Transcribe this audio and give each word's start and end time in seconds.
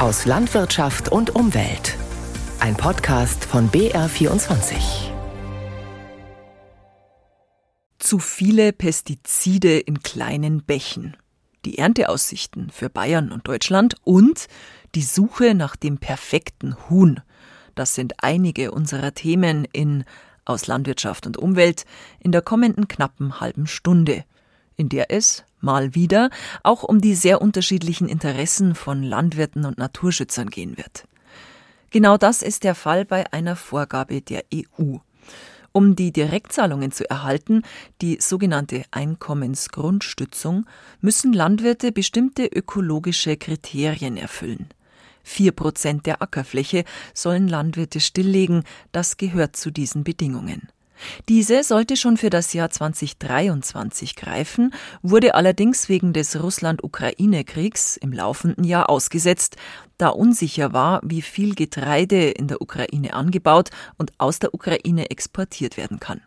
aus 0.00 0.24
Landwirtschaft 0.24 1.10
und 1.10 1.34
Umwelt. 1.34 1.94
Ein 2.58 2.74
Podcast 2.74 3.44
von 3.44 3.70
BR24. 3.70 5.10
Zu 7.98 8.18
viele 8.18 8.72
Pestizide 8.72 9.78
in 9.78 10.02
kleinen 10.02 10.62
Bächen. 10.62 11.18
Die 11.66 11.76
Ernteaussichten 11.76 12.70
für 12.70 12.88
Bayern 12.88 13.30
und 13.30 13.46
Deutschland 13.46 13.96
und 14.02 14.46
die 14.94 15.02
Suche 15.02 15.54
nach 15.54 15.76
dem 15.76 15.98
perfekten 15.98 16.76
Huhn. 16.88 17.20
Das 17.74 17.94
sind 17.94 18.24
einige 18.24 18.70
unserer 18.70 19.12
Themen 19.12 19.66
in 19.70 20.04
aus 20.46 20.66
Landwirtschaft 20.66 21.26
und 21.26 21.36
Umwelt 21.36 21.84
in 22.20 22.32
der 22.32 22.40
kommenden 22.40 22.88
knappen 22.88 23.38
halben 23.38 23.66
Stunde, 23.66 24.24
in 24.76 24.88
der 24.88 25.10
es 25.10 25.44
mal 25.62 25.94
wieder 25.94 26.30
auch 26.62 26.82
um 26.82 27.00
die 27.00 27.14
sehr 27.14 27.40
unterschiedlichen 27.40 28.08
Interessen 28.08 28.74
von 28.74 29.02
Landwirten 29.02 29.64
und 29.64 29.78
Naturschützern 29.78 30.50
gehen 30.50 30.76
wird. 30.76 31.04
Genau 31.90 32.16
das 32.16 32.42
ist 32.42 32.64
der 32.64 32.74
Fall 32.74 33.04
bei 33.04 33.32
einer 33.32 33.56
Vorgabe 33.56 34.20
der 34.20 34.44
EU. 34.54 34.98
Um 35.72 35.94
die 35.94 36.12
Direktzahlungen 36.12 36.90
zu 36.90 37.08
erhalten, 37.08 37.62
die 38.00 38.18
sogenannte 38.20 38.82
Einkommensgrundstützung, 38.90 40.66
müssen 41.00 41.32
Landwirte 41.32 41.92
bestimmte 41.92 42.46
ökologische 42.46 43.36
Kriterien 43.36 44.16
erfüllen. 44.16 44.68
Vier 45.22 45.52
Prozent 45.52 46.06
der 46.06 46.22
Ackerfläche 46.22 46.84
sollen 47.14 47.46
Landwirte 47.46 48.00
stilllegen, 48.00 48.64
das 48.90 49.16
gehört 49.16 49.54
zu 49.54 49.70
diesen 49.70 50.02
Bedingungen. 50.02 50.68
Diese 51.28 51.62
sollte 51.64 51.96
schon 51.96 52.16
für 52.16 52.30
das 52.30 52.52
Jahr 52.52 52.70
2023 52.70 54.16
greifen, 54.16 54.72
wurde 55.02 55.34
allerdings 55.34 55.88
wegen 55.88 56.12
des 56.12 56.42
Russland-Ukraine-Kriegs 56.42 57.96
im 57.96 58.12
laufenden 58.12 58.64
Jahr 58.64 58.90
ausgesetzt, 58.90 59.56
da 59.98 60.08
unsicher 60.08 60.72
war, 60.72 61.00
wie 61.04 61.22
viel 61.22 61.54
Getreide 61.54 62.30
in 62.30 62.48
der 62.48 62.62
Ukraine 62.62 63.12
angebaut 63.12 63.70
und 63.98 64.12
aus 64.18 64.38
der 64.38 64.54
Ukraine 64.54 65.10
exportiert 65.10 65.76
werden 65.76 66.00
kann. 66.00 66.20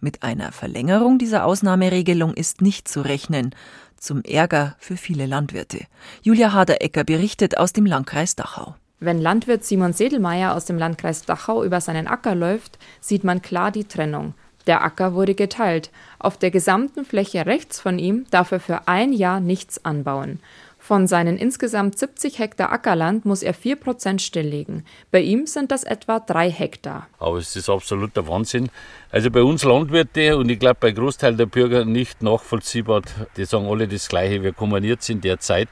Mit 0.00 0.22
einer 0.22 0.52
Verlängerung 0.52 1.18
dieser 1.18 1.44
Ausnahmeregelung 1.44 2.34
ist 2.34 2.60
nicht 2.60 2.88
zu 2.88 3.00
rechnen, 3.00 3.54
zum 3.96 4.22
Ärger 4.22 4.76
für 4.78 4.96
viele 4.96 5.26
Landwirte. 5.26 5.86
Julia 6.22 6.52
Haderecker 6.52 7.04
berichtet 7.04 7.56
aus 7.56 7.72
dem 7.72 7.86
Landkreis 7.86 8.36
Dachau. 8.36 8.76
Wenn 8.98 9.20
Landwirt 9.20 9.62
Simon 9.62 9.92
Sedelmeier 9.92 10.54
aus 10.54 10.64
dem 10.64 10.78
Landkreis 10.78 11.22
Dachau 11.22 11.62
über 11.62 11.82
seinen 11.82 12.06
Acker 12.06 12.34
läuft, 12.34 12.78
sieht 13.00 13.24
man 13.24 13.42
klar 13.42 13.70
die 13.70 13.84
Trennung. 13.84 14.34
Der 14.66 14.82
Acker 14.82 15.14
wurde 15.14 15.34
geteilt. 15.34 15.90
Auf 16.18 16.38
der 16.38 16.50
gesamten 16.50 17.04
Fläche 17.04 17.46
rechts 17.46 17.78
von 17.78 17.98
ihm 17.98 18.24
darf 18.30 18.52
er 18.52 18.60
für 18.60 18.88
ein 18.88 19.12
Jahr 19.12 19.38
nichts 19.40 19.84
anbauen. 19.84 20.40
Von 20.86 21.08
seinen 21.08 21.36
insgesamt 21.36 21.98
70 21.98 22.38
Hektar 22.38 22.70
Ackerland 22.70 23.24
muss 23.24 23.42
er 23.42 23.56
4% 23.56 24.20
stilllegen. 24.20 24.84
Bei 25.10 25.20
ihm 25.20 25.48
sind 25.48 25.72
das 25.72 25.82
etwa 25.82 26.20
3 26.20 26.48
Hektar. 26.48 27.08
Aber 27.18 27.38
es 27.38 27.56
ist 27.56 27.68
absoluter 27.68 28.28
Wahnsinn. 28.28 28.70
Also 29.10 29.32
bei 29.32 29.42
uns 29.42 29.64
Landwirte 29.64 30.36
und 30.36 30.48
ich 30.48 30.60
glaube 30.60 30.76
bei 30.78 30.92
Großteil 30.92 31.34
der 31.34 31.46
Bürger 31.46 31.84
nicht 31.84 32.22
nachvollziehbar. 32.22 33.02
Die 33.36 33.44
sagen 33.46 33.66
alle 33.66 33.88
das 33.88 34.06
Gleiche. 34.06 34.44
Wir 34.44 34.52
kommen 34.52 34.84
jetzt 34.84 35.10
in 35.10 35.20
der 35.20 35.40
Zeit, 35.40 35.68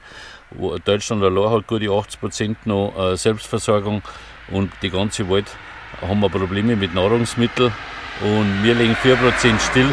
wo 0.51 0.77
Deutschland 0.79 1.23
allein 1.23 1.49
hat 1.49 1.65
gute 1.65 1.85
80% 1.85 2.57
noch 2.65 2.93
äh, 2.97 3.15
Selbstversorgung 3.15 4.01
und 4.51 4.69
die 4.81 4.89
ganze 4.89 5.29
Welt 5.29 5.47
haben 6.01 6.19
wir 6.19 6.29
Probleme 6.29 6.75
mit 6.75 6.93
Nahrungsmitteln 6.93 7.71
und 8.19 8.63
wir 8.63 8.75
legen 8.75 8.97
4% 9.01 9.59
still, 9.59 9.89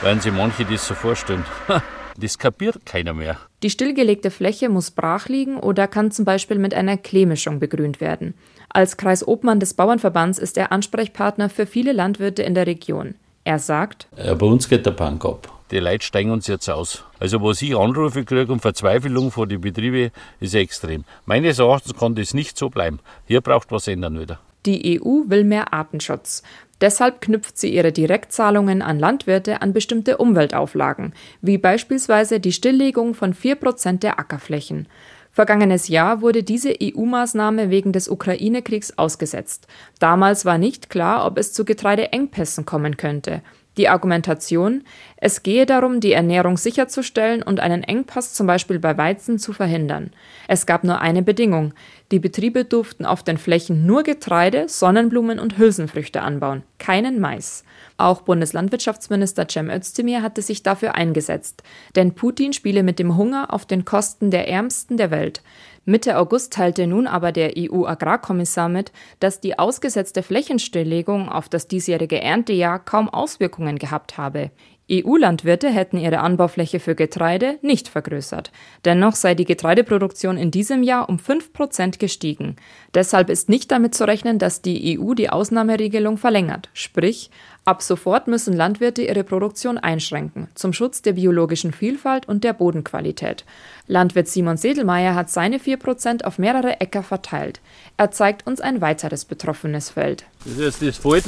werden 0.00 0.20
sich 0.20 0.32
manche 0.32 0.64
das 0.64 0.86
so 0.86 0.94
vorstellen. 0.94 1.44
Das 2.18 2.38
kapiert 2.38 2.86
keiner 2.86 3.14
mehr. 3.14 3.38
Die 3.62 3.70
stillgelegte 3.70 4.30
Fläche 4.30 4.68
muss 4.68 4.90
brach 4.90 5.28
liegen 5.28 5.58
oder 5.58 5.88
kann 5.88 6.10
zum 6.10 6.24
Beispiel 6.24 6.58
mit 6.58 6.74
einer 6.74 6.96
Kleemischung 6.96 7.58
begrünt 7.58 8.00
werden. 8.00 8.34
Als 8.68 8.96
Kreisobmann 8.96 9.60
des 9.60 9.74
Bauernverbands 9.74 10.38
ist 10.38 10.56
er 10.56 10.72
Ansprechpartner 10.72 11.48
für 11.48 11.66
viele 11.66 11.92
Landwirte 11.92 12.42
in 12.42 12.54
der 12.54 12.66
Region. 12.66 13.14
Er 13.44 13.58
sagt: 13.58 14.06
ja, 14.16 14.34
Bei 14.34 14.46
uns 14.46 14.68
geht 14.68 14.86
der 14.86 14.92
Bank 14.92 15.24
ab. 15.24 15.50
Die 15.70 15.78
Leute 15.78 16.04
steigen 16.04 16.30
uns 16.30 16.46
jetzt 16.46 16.68
aus. 16.68 17.04
Also, 17.18 17.42
was 17.42 17.62
ich 17.62 17.76
Anrufe 17.76 18.24
kriege 18.24 18.52
und 18.52 18.60
Verzweiflung 18.60 19.30
vor 19.30 19.46
den 19.46 19.60
Betrieben, 19.60 20.10
ist 20.38 20.54
extrem. 20.54 21.04
Meines 21.24 21.58
Erachtens 21.58 21.96
kann 21.96 22.14
das 22.14 22.34
nicht 22.34 22.58
so 22.58 22.68
bleiben. 22.68 23.00
Hier 23.26 23.40
braucht 23.40 23.72
was 23.72 23.88
ändern 23.88 24.20
wieder. 24.20 24.40
Die 24.66 25.00
EU 25.00 25.24
will 25.26 25.44
mehr 25.44 25.72
Artenschutz. 25.74 26.42
Deshalb 26.84 27.22
knüpft 27.22 27.56
sie 27.56 27.74
ihre 27.74 27.92
Direktzahlungen 27.92 28.82
an 28.82 28.98
Landwirte 28.98 29.62
an 29.62 29.72
bestimmte 29.72 30.18
Umweltauflagen, 30.18 31.14
wie 31.40 31.56
beispielsweise 31.56 32.40
die 32.40 32.52
Stilllegung 32.52 33.14
von 33.14 33.32
4% 33.32 34.00
der 34.00 34.18
Ackerflächen. 34.18 34.86
Vergangenes 35.32 35.88
Jahr 35.88 36.20
wurde 36.20 36.42
diese 36.42 36.74
EU-Maßnahme 36.82 37.70
wegen 37.70 37.92
des 37.92 38.10
Ukraine-Kriegs 38.10 38.98
ausgesetzt. 38.98 39.66
Damals 39.98 40.44
war 40.44 40.58
nicht 40.58 40.90
klar, 40.90 41.24
ob 41.26 41.38
es 41.38 41.54
zu 41.54 41.64
Getreideengpässen 41.64 42.66
kommen 42.66 42.98
könnte. 42.98 43.40
Die 43.76 43.88
Argumentation, 43.88 44.84
es 45.16 45.42
gehe 45.42 45.66
darum, 45.66 46.00
die 46.00 46.12
Ernährung 46.12 46.56
sicherzustellen 46.56 47.42
und 47.42 47.58
einen 47.58 47.82
Engpass 47.82 48.32
zum 48.32 48.46
Beispiel 48.46 48.78
bei 48.78 48.96
Weizen 48.96 49.38
zu 49.38 49.52
verhindern. 49.52 50.10
Es 50.46 50.66
gab 50.66 50.84
nur 50.84 51.00
eine 51.00 51.22
Bedingung. 51.22 51.74
Die 52.12 52.20
Betriebe 52.20 52.64
durften 52.64 53.04
auf 53.04 53.24
den 53.24 53.38
Flächen 53.38 53.86
nur 53.86 54.04
Getreide, 54.04 54.68
Sonnenblumen 54.68 55.40
und 55.40 55.58
Hülsenfrüchte 55.58 56.22
anbauen, 56.22 56.62
keinen 56.78 57.18
Mais. 57.18 57.64
Auch 57.96 58.22
Bundeslandwirtschaftsminister 58.22 59.46
Cem 59.50 59.70
Özdemir 59.70 60.22
hatte 60.22 60.42
sich 60.42 60.62
dafür 60.62 60.94
eingesetzt, 60.94 61.62
denn 61.96 62.14
Putin 62.14 62.52
spiele 62.52 62.82
mit 62.82 62.98
dem 62.98 63.16
Hunger 63.16 63.52
auf 63.52 63.66
den 63.66 63.84
Kosten 63.84 64.30
der 64.30 64.48
Ärmsten 64.48 64.96
der 64.96 65.10
Welt. 65.10 65.42
Mitte 65.86 66.16
August 66.18 66.52
teilte 66.54 66.86
nun 66.86 67.06
aber 67.06 67.30
der 67.30 67.52
EU-Agrarkommissar 67.58 68.68
mit, 68.68 68.92
dass 69.20 69.40
die 69.40 69.58
ausgesetzte 69.58 70.22
Flächenstilllegung 70.22 71.28
auf 71.28 71.48
das 71.48 71.68
diesjährige 71.68 72.22
Erntejahr 72.22 72.78
kaum 72.78 73.10
Auswirkungen 73.10 73.78
gehabt 73.78 74.16
habe. 74.16 74.50
EU-Landwirte 74.90 75.70
hätten 75.70 75.96
ihre 75.96 76.18
Anbaufläche 76.18 76.78
für 76.78 76.94
Getreide 76.94 77.58
nicht 77.62 77.88
vergrößert. 77.88 78.52
Dennoch 78.84 79.14
sei 79.14 79.34
die 79.34 79.46
Getreideproduktion 79.46 80.36
in 80.36 80.50
diesem 80.50 80.82
Jahr 80.82 81.08
um 81.08 81.18
5 81.18 81.54
Prozent 81.54 81.98
gestiegen. 81.98 82.56
Deshalb 82.92 83.30
ist 83.30 83.48
nicht 83.48 83.70
damit 83.70 83.94
zu 83.94 84.06
rechnen, 84.06 84.38
dass 84.38 84.60
die 84.60 84.98
EU 84.98 85.14
die 85.14 85.30
Ausnahmeregelung 85.30 86.18
verlängert. 86.18 86.68
Sprich, 86.74 87.30
ab 87.64 87.80
sofort 87.80 88.28
müssen 88.28 88.52
Landwirte 88.52 89.00
ihre 89.00 89.24
Produktion 89.24 89.78
einschränken, 89.78 90.48
zum 90.54 90.74
Schutz 90.74 91.00
der 91.00 91.14
biologischen 91.14 91.72
Vielfalt 91.72 92.28
und 92.28 92.44
der 92.44 92.52
Bodenqualität. 92.52 93.46
Landwirt 93.86 94.28
Simon 94.28 94.58
Sedelmeier 94.58 95.14
hat 95.14 95.30
seine 95.30 95.60
4 95.60 95.78
Prozent 95.78 96.26
auf 96.26 96.38
mehrere 96.38 96.82
Äcker 96.82 97.02
verteilt. 97.02 97.62
Er 97.96 98.10
zeigt 98.10 98.46
uns 98.46 98.60
ein 98.60 98.82
weiteres 98.82 99.24
betroffenes 99.24 99.88
Feld. 99.88 100.26
Das 100.44 100.58
ist 100.58 100.82
das 100.82 100.98
Feld, 100.98 101.24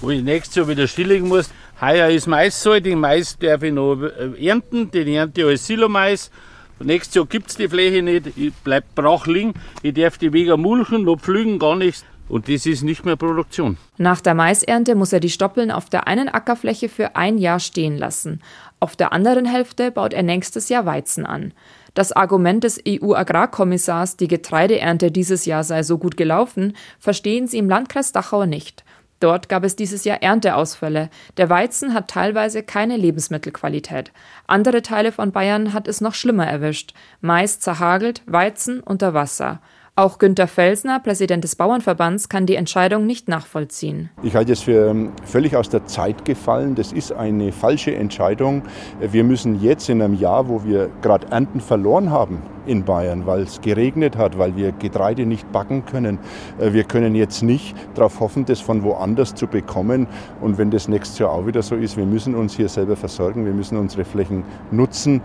wo 0.00 0.08
ich 0.08 0.22
nächstes 0.22 0.54
Jahr 0.54 0.68
wieder 0.68 0.86
stilllegen 0.86 1.28
muss. 1.28 1.50
Heuer 1.82 2.10
ist 2.10 2.28
Mais 2.28 2.62
so, 2.62 2.78
den 2.78 3.00
Mais 3.00 3.36
darf 3.40 3.64
ich 3.64 3.72
noch 3.72 4.00
äh, 4.00 4.46
ernten, 4.46 4.92
den 4.92 5.08
ernte 5.08 5.40
ich 5.40 5.46
als 5.48 5.66
Silomais. 5.66 6.30
Nächstes 6.78 7.16
Jahr 7.16 7.26
gibt 7.26 7.50
es 7.50 7.56
die 7.56 7.68
Fläche 7.68 8.02
nicht, 8.02 8.28
ich 8.36 8.52
bleib 8.62 8.84
brach 8.94 9.26
liegen, 9.26 9.54
ich 9.82 9.92
darf 9.94 10.16
die 10.16 10.32
weder 10.32 10.56
mulchen 10.56 11.02
noch 11.02 11.18
pflügen, 11.18 11.58
gar 11.58 11.74
nichts. 11.74 12.04
Und 12.28 12.48
das 12.48 12.66
ist 12.66 12.84
nicht 12.84 13.04
mehr 13.04 13.16
Produktion. 13.16 13.78
Nach 13.98 14.20
der 14.20 14.34
Maisernte 14.34 14.94
muss 14.94 15.12
er 15.12 15.18
die 15.18 15.28
Stoppeln 15.28 15.72
auf 15.72 15.90
der 15.90 16.06
einen 16.06 16.28
Ackerfläche 16.28 16.88
für 16.88 17.16
ein 17.16 17.36
Jahr 17.36 17.58
stehen 17.58 17.98
lassen. 17.98 18.42
Auf 18.78 18.94
der 18.94 19.12
anderen 19.12 19.44
Hälfte 19.44 19.90
baut 19.90 20.12
er 20.12 20.22
nächstes 20.22 20.68
Jahr 20.68 20.86
Weizen 20.86 21.26
an. 21.26 21.52
Das 21.94 22.12
Argument 22.12 22.62
des 22.62 22.80
EU-Agrarkommissars, 22.86 24.16
die 24.16 24.28
Getreideernte 24.28 25.10
dieses 25.10 25.46
Jahr 25.46 25.64
sei 25.64 25.82
so 25.82 25.98
gut 25.98 26.16
gelaufen, 26.16 26.74
verstehen 27.00 27.48
sie 27.48 27.58
im 27.58 27.68
Landkreis 27.68 28.12
Dachau 28.12 28.46
nicht. 28.46 28.84
Dort 29.22 29.48
gab 29.48 29.62
es 29.62 29.76
dieses 29.76 30.02
Jahr 30.02 30.20
Ernteausfälle. 30.20 31.08
Der 31.36 31.48
Weizen 31.48 31.94
hat 31.94 32.08
teilweise 32.08 32.64
keine 32.64 32.96
Lebensmittelqualität. 32.96 34.10
Andere 34.48 34.82
Teile 34.82 35.12
von 35.12 35.30
Bayern 35.30 35.72
hat 35.72 35.86
es 35.86 36.00
noch 36.00 36.14
schlimmer 36.14 36.48
erwischt. 36.48 36.92
Mais 37.20 37.60
zerhagelt, 37.60 38.22
Weizen 38.26 38.80
unter 38.80 39.14
Wasser. 39.14 39.60
Auch 39.94 40.16
Günter 40.16 40.46
Felsner, 40.46 41.00
Präsident 41.00 41.44
des 41.44 41.54
Bauernverbands, 41.54 42.30
kann 42.30 42.46
die 42.46 42.54
Entscheidung 42.54 43.04
nicht 43.04 43.28
nachvollziehen. 43.28 44.08
Ich 44.22 44.34
halte 44.34 44.52
es 44.52 44.62
für 44.62 44.88
ähm, 44.88 45.12
völlig 45.22 45.54
aus 45.54 45.68
der 45.68 45.84
Zeit 45.84 46.24
gefallen. 46.24 46.74
Das 46.74 46.92
ist 46.92 47.12
eine 47.12 47.52
falsche 47.52 47.94
Entscheidung. 47.94 48.62
Wir 49.02 49.22
müssen 49.22 49.60
jetzt 49.60 49.90
in 49.90 50.00
einem 50.00 50.14
Jahr, 50.14 50.48
wo 50.48 50.64
wir 50.64 50.88
gerade 51.02 51.26
Ernten 51.30 51.60
verloren 51.60 52.10
haben 52.10 52.40
in 52.64 52.86
Bayern, 52.86 53.26
weil 53.26 53.42
es 53.42 53.60
geregnet 53.60 54.16
hat, 54.16 54.38
weil 54.38 54.56
wir 54.56 54.72
Getreide 54.72 55.26
nicht 55.26 55.52
backen 55.52 55.84
können, 55.84 56.18
äh, 56.58 56.72
wir 56.72 56.84
können 56.84 57.14
jetzt 57.14 57.42
nicht 57.42 57.76
darauf 57.94 58.18
hoffen, 58.18 58.46
das 58.46 58.62
von 58.62 58.84
woanders 58.84 59.34
zu 59.34 59.46
bekommen. 59.46 60.06
Und 60.40 60.56
wenn 60.56 60.70
das 60.70 60.88
nächstes 60.88 61.18
Jahr 61.18 61.32
auch 61.32 61.46
wieder 61.46 61.60
so 61.60 61.74
ist, 61.74 61.98
wir 61.98 62.06
müssen 62.06 62.34
uns 62.34 62.56
hier 62.56 62.70
selber 62.70 62.96
versorgen, 62.96 63.44
wir 63.44 63.52
müssen 63.52 63.76
unsere 63.76 64.06
Flächen 64.06 64.44
nutzen, 64.70 65.20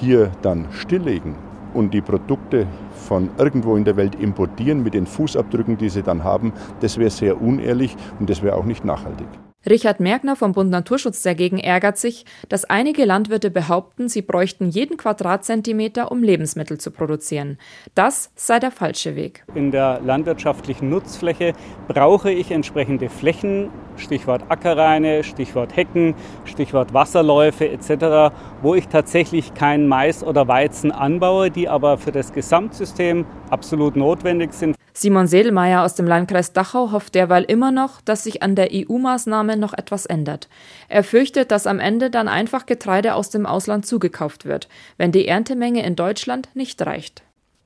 hier 0.00 0.32
dann 0.40 0.68
stilllegen 0.72 1.49
und 1.74 1.92
die 1.94 2.00
Produkte 2.00 2.66
von 2.92 3.30
irgendwo 3.38 3.76
in 3.76 3.84
der 3.84 3.96
Welt 3.96 4.14
importieren 4.14 4.82
mit 4.82 4.94
den 4.94 5.06
Fußabdrücken, 5.06 5.76
die 5.76 5.88
sie 5.88 6.02
dann 6.02 6.24
haben, 6.24 6.52
das 6.80 6.98
wäre 6.98 7.10
sehr 7.10 7.40
unehrlich 7.40 7.96
und 8.18 8.30
das 8.30 8.42
wäre 8.42 8.56
auch 8.56 8.64
nicht 8.64 8.84
nachhaltig. 8.84 9.28
Richard 9.68 10.00
Merkner 10.00 10.36
vom 10.36 10.52
Bund 10.52 10.70
Naturschutz 10.70 11.20
dagegen 11.22 11.58
ärgert 11.58 11.98
sich, 11.98 12.24
dass 12.48 12.64
einige 12.64 13.04
Landwirte 13.04 13.50
behaupten, 13.50 14.08
sie 14.08 14.22
bräuchten 14.22 14.70
jeden 14.70 14.96
Quadratzentimeter, 14.96 16.10
um 16.10 16.22
Lebensmittel 16.22 16.78
zu 16.78 16.90
produzieren. 16.90 17.58
Das 17.94 18.30
sei 18.36 18.58
der 18.58 18.70
falsche 18.70 19.16
Weg. 19.16 19.44
In 19.54 19.70
der 19.70 20.00
landwirtschaftlichen 20.00 20.88
Nutzfläche 20.88 21.52
brauche 21.88 22.32
ich 22.32 22.50
entsprechende 22.52 23.10
Flächen, 23.10 23.68
Stichwort 24.00 24.42
Ackerreine, 24.48 25.22
Stichwort 25.22 25.76
Hecken, 25.76 26.14
Stichwort 26.44 26.92
Wasserläufe 26.92 27.68
etc., 27.68 28.34
wo 28.62 28.74
ich 28.74 28.88
tatsächlich 28.88 29.54
keinen 29.54 29.86
Mais 29.86 30.24
oder 30.24 30.48
Weizen 30.48 30.90
anbaue, 30.90 31.50
die 31.50 31.68
aber 31.68 31.98
für 31.98 32.12
das 32.12 32.32
Gesamtsystem 32.32 33.26
absolut 33.50 33.96
notwendig 33.96 34.52
sind. 34.52 34.76
Simon 34.92 35.26
Sedelmeier 35.26 35.82
aus 35.82 35.94
dem 35.94 36.06
Landkreis 36.06 36.52
Dachau 36.52 36.92
hofft 36.92 37.14
derweil 37.14 37.44
immer 37.44 37.70
noch, 37.70 38.00
dass 38.00 38.24
sich 38.24 38.42
an 38.42 38.54
der 38.54 38.68
EU-Maßnahme 38.72 39.56
noch 39.56 39.72
etwas 39.72 40.04
ändert. 40.04 40.48
Er 40.88 41.04
fürchtet, 41.04 41.50
dass 41.50 41.66
am 41.66 41.78
Ende 41.78 42.10
dann 42.10 42.28
einfach 42.28 42.66
Getreide 42.66 43.14
aus 43.14 43.30
dem 43.30 43.46
Ausland 43.46 43.86
zugekauft 43.86 44.44
wird, 44.44 44.68
wenn 44.98 45.12
die 45.12 45.26
Erntemenge 45.26 45.84
in 45.86 45.96
Deutschland 45.96 46.48
nicht 46.54 46.84
reicht. 46.84 47.22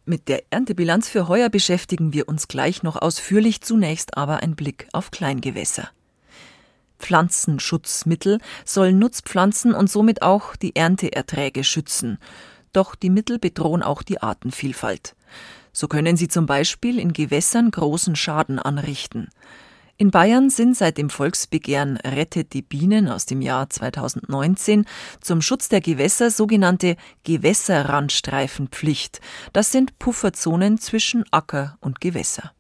Mit 0.07 0.29
der 0.29 0.43
Erntebilanz 0.51 1.09
für 1.09 1.29
heuer 1.29 1.49
beschäftigen 1.49 2.13
wir 2.13 2.29
uns 2.29 2.47
gleich 2.47 2.83
noch 2.83 3.01
ausführlich, 3.01 3.63
zunächst 3.63 4.19
aber 4.19 4.43
ein 4.43 4.55
Blick 4.55 4.87
auf 4.93 5.11
Kleingewässer. 5.11 5.89
Pflanzenschutzmittel 7.05 8.39
sollen 8.65 8.99
Nutzpflanzen 8.99 9.75
und 9.75 9.91
somit 9.91 10.23
auch 10.23 10.57
die 10.57 10.75
Ernteerträge 10.75 11.63
schützen. 11.63 12.19
Doch 12.73 12.95
die 12.95 13.11
Mittel 13.11 13.39
bedrohen 13.39 13.83
auch 13.83 14.03
die 14.03 14.23
Artenvielfalt. 14.23 15.15
So 15.73 15.87
können 15.87 16.17
sie 16.17 16.29
zum 16.29 16.47
Beispiel 16.47 16.99
in 16.99 17.13
Gewässern 17.13 17.71
großen 17.71 18.17
Schaden 18.17 18.59
anrichten. 18.59 19.29
In 19.97 20.11
Bayern 20.11 20.51
sind 20.51 20.77
seit 20.77 20.99
dem 20.99 21.11
Volksbegehren 21.11 21.99
Rettet 21.99 22.53
die 22.53 22.63
Bienen 22.63 23.09
aus 23.09 23.27
dem 23.27 23.43
Jahr 23.43 23.69
2019 23.71 24.87
zum 25.21 25.43
Schutz 25.43 25.69
der 25.69 25.81
Gewässer 25.81 26.31
sogenannte 26.31 26.97
Gewässerrandstreifenpflicht. 27.23 29.21
Das 29.53 29.71
sind 29.71 29.99
Pufferzonen 29.99 30.79
zwischen 30.79 31.25
Acker 31.31 31.77
und 31.81 32.01
Gewässer. 32.01 32.53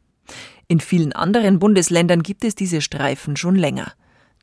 In 0.68 0.80
vielen 0.80 1.12
anderen 1.12 1.58
Bundesländern 1.58 2.22
gibt 2.22 2.44
es 2.44 2.54
diese 2.54 2.80
Streifen 2.80 3.36
schon 3.36 3.56
länger. 3.56 3.94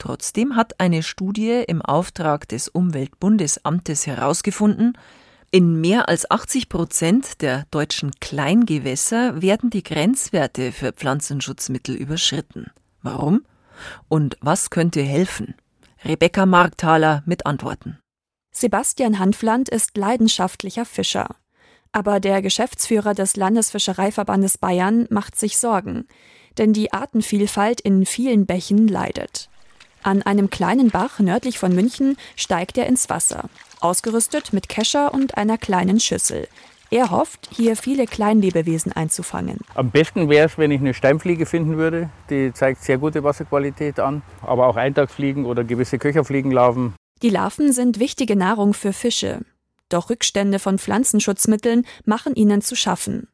Trotzdem 0.02 0.56
hat 0.56 0.80
eine 0.80 1.04
Studie 1.04 1.64
im 1.68 1.84
Auftrag 1.84 2.48
des 2.48 2.68
Umweltbundesamtes 2.68 4.08
herausgefunden, 4.08 4.98
in 5.52 5.80
mehr 5.80 6.10
als 6.10 6.32
80 6.32 6.70
Prozent 6.70 7.44
der 7.44 7.68
deutschen 7.70 8.10
Kleingewässer 8.20 9.44
werden 9.44 9.70
die 9.70 9.84
Grenzwerte 9.84 10.72
für 10.72 10.92
Pflanzenschutzmittel 10.92 11.96
überschritten. 11.96 12.72
Warum? 13.04 13.46
Und 14.10 14.38
was 14.42 14.72
könnte 14.72 15.04
helfen? 15.04 15.54
Rebecca 16.04 16.48
Markthaler 16.48 17.22
mit 17.28 17.46
Antworten. 17.46 18.00
Sebastian 18.50 19.20
Hanfland 19.20 19.70
ist 19.70 19.96
leidenschaftlicher 19.98 20.86
Fischer. 20.86 21.36
Aber 21.92 22.20
der 22.20 22.42
Geschäftsführer 22.42 23.14
des 23.14 23.36
Landesfischereiverbandes 23.36 24.58
Bayern 24.58 25.06
macht 25.12 25.36
sich 25.36 25.60
Sorgen, 25.60 26.08
denn 26.58 26.74
die 26.74 26.92
Artenvielfalt 26.92 27.82
in 27.82 28.08
vielen 28.08 28.48
Bächen 28.48 28.88
leidet. 28.88 29.51
An 30.04 30.24
einem 30.24 30.50
kleinen 30.50 30.90
Bach 30.90 31.20
nördlich 31.20 31.60
von 31.60 31.76
München 31.76 32.18
steigt 32.36 32.78
er 32.78 32.88
ins 32.88 33.10
Wasser, 33.10 33.50
ausgerüstet 33.82 34.52
mit 34.52 34.68
Kescher 34.68 35.14
und 35.14 35.38
einer 35.38 35.60
kleinen 35.60 36.00
Schüssel. 36.00 36.48
Er 36.90 37.12
hofft, 37.12 37.48
hier 37.56 37.78
viele 37.78 38.06
Kleinlebewesen 38.06 38.92
einzufangen. 38.92 39.60
Am 39.76 39.92
besten 39.92 40.28
wäre 40.28 40.48
es, 40.48 40.58
wenn 40.58 40.72
ich 40.72 40.82
eine 40.82 40.94
Steinfliege 40.94 41.46
finden 41.46 41.78
würde. 41.78 42.10
Die 42.30 42.52
zeigt 42.52 42.84
sehr 42.84 42.98
gute 42.98 43.24
Wasserqualität 43.24 44.00
an. 44.00 44.24
Aber 44.42 44.68
auch 44.68 44.76
Eintagsfliegen 44.76 45.46
oder 45.46 45.64
gewisse 45.64 46.00
Köcherfliegenlarven. 46.00 46.94
Die 47.22 47.30
Larven 47.30 47.72
sind 47.72 48.00
wichtige 48.00 48.36
Nahrung 48.36 48.74
für 48.74 48.92
Fische. 48.92 49.40
Doch 49.88 50.10
Rückstände 50.10 50.60
von 50.60 50.80
Pflanzenschutzmitteln 50.80 51.86
machen 52.04 52.36
ihnen 52.36 52.62
zu 52.62 52.76
schaffen. 52.76 53.30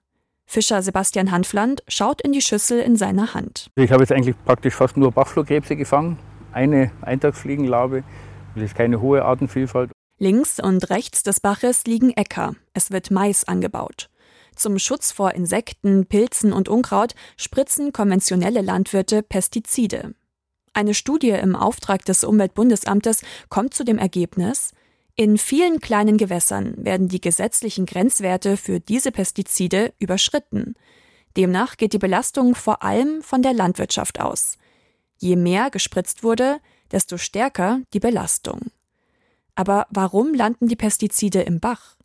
Fischer 0.46 0.84
Sebastian 0.84 1.32
Hanfland 1.32 1.82
schaut 1.88 2.22
in 2.22 2.34
die 2.34 2.42
Schüssel 2.42 2.80
in 2.80 2.96
seiner 2.96 3.34
Hand. 3.34 3.72
Ich 3.76 3.92
habe 3.92 4.04
jetzt 4.04 4.12
eigentlich 4.12 4.36
praktisch 4.46 4.76
fast 4.76 4.98
nur 4.98 5.12
Bachflohkrebse 5.12 5.76
gefangen 5.76 6.20
eine 6.52 6.92
Eintagsfliegenlarve. 7.02 8.04
Das 8.56 8.64
ist 8.64 8.76
keine 8.76 9.02
hohe 9.02 9.24
Artenvielfalt. 9.24 9.92
Links 10.20 10.60
und 10.60 10.90
rechts 10.90 11.24
des 11.24 11.40
Baches 11.40 11.86
liegen 11.86 12.12
Äcker. 12.12 12.56
Es 12.74 12.92
wird 12.92 13.12
Mais 13.12 13.44
angebaut. 13.44 14.10
Zum 14.56 14.80
Schutz 14.80 15.12
vor 15.12 15.36
Insekten, 15.36 16.08
Pilzen 16.08 16.52
und 16.52 16.68
Unkraut 16.68 17.14
spritzen 17.38 17.94
konventionelle 17.94 18.62
Landwirte 18.62 19.22
Pestizide. 19.22 20.16
Eine 20.74 20.94
Studie 20.96 21.30
im 21.30 21.56
Auftrag 21.56 22.06
des 22.06 22.24
Umweltbundesamtes 22.24 23.22
kommt 23.50 23.76
zu 23.76 23.84
dem 23.84 24.00
Ergebnis, 24.00 24.74
in 25.20 25.40
vielen 25.40 25.80
kleinen 25.80 26.18
Gewässern 26.18 26.76
werden 26.78 27.08
die 27.08 27.20
gesetzlichen 27.20 27.88
Grenzwerte 27.88 28.56
für 28.56 28.80
diese 28.80 29.12
Pestizide 29.12 29.92
überschritten. 29.98 30.76
Demnach 31.36 31.78
geht 31.78 31.94
die 31.94 31.98
Belastung 31.98 32.54
vor 32.54 32.84
allem 32.84 33.24
von 33.24 33.42
der 33.42 33.54
Landwirtschaft 33.54 34.20
aus. 34.20 34.60
Je 35.18 35.36
mehr 35.36 35.70
gespritzt 35.70 36.24
wurde, 36.24 36.60
desto 36.92 37.18
stärker 37.18 37.82
die 37.94 38.00
Belastung. 38.00 38.72
Aber 39.56 39.88
warum 39.90 40.34
landen 40.34 40.68
die 40.68 40.76
Pestizide 40.76 41.42
im 41.42 41.60
Bach? 41.60 41.96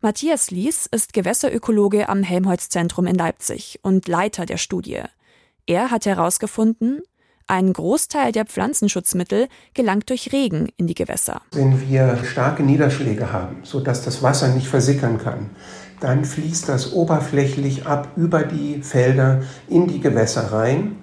Matthias 0.00 0.50
Lies 0.50 0.86
ist 0.86 1.12
Gewässerökologe 1.12 2.08
am 2.08 2.22
Helmholtz-Zentrum 2.22 3.06
in 3.06 3.14
Leipzig 3.14 3.78
und 3.82 4.08
Leiter 4.08 4.46
der 4.46 4.56
Studie. 4.56 5.02
Er 5.66 5.90
hat 5.90 6.06
herausgefunden, 6.06 7.02
ein 7.46 7.72
Großteil 7.72 8.32
der 8.32 8.46
Pflanzenschutzmittel 8.46 9.48
gelangt 9.74 10.10
durch 10.10 10.32
Regen 10.32 10.68
in 10.76 10.86
die 10.86 10.94
Gewässer. 10.94 11.42
Wenn 11.52 11.88
wir 11.88 12.22
starke 12.24 12.62
Niederschläge 12.62 13.32
haben, 13.32 13.58
sodass 13.62 14.04
das 14.04 14.22
Wasser 14.22 14.48
nicht 14.48 14.66
versickern 14.68 15.18
kann, 15.18 15.50
dann 16.00 16.24
fließt 16.24 16.68
das 16.68 16.92
oberflächlich 16.92 17.86
ab 17.86 18.08
über 18.16 18.42
die 18.42 18.82
Felder 18.82 19.42
in 19.68 19.86
die 19.86 20.00
Gewässer 20.00 20.52
rein 20.52 21.01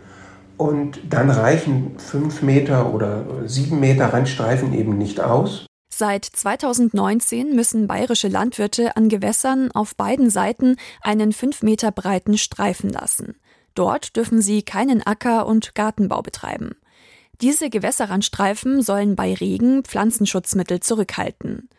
und 0.60 1.00
dann 1.10 1.30
reichen 1.30 1.98
fünf 1.98 2.42
Meter 2.42 2.94
oder 2.94 3.48
sieben 3.48 3.80
Meter 3.80 4.14
Randstreifen 4.14 4.74
eben 4.74 4.98
nicht 4.98 5.22
aus. 5.22 5.66
Seit 5.90 6.26
2019 6.26 7.56
müssen 7.56 7.88
bayerische 7.88 8.28
Landwirte 8.28 8.96
an 8.98 9.08
Gewässern 9.08 9.72
auf 9.72 9.96
beiden 9.96 10.30
Seiten 10.30 10.76
einen 11.02 11.32
fünf 11.32 11.64
Meter 11.64 11.92
breiten 11.92 12.38
Streifen 12.38 12.90
lassen. 12.90 13.36
Dort 13.74 14.18
dürfen 14.18 14.42
sie 14.42 14.62
keinen 14.62 15.02
Acker- 15.02 15.48
und 15.48 15.76
Gartenbau 15.76 16.22
betreiben. 16.22 16.72
Diese 17.42 17.70
Gewässerrandstreifen 17.70 18.82
sollen 18.82 19.16
bei 19.16 19.34
Regen 19.34 19.84
Pflanzenschutzmittel 19.86 20.82
zurückhalten. 20.82 21.70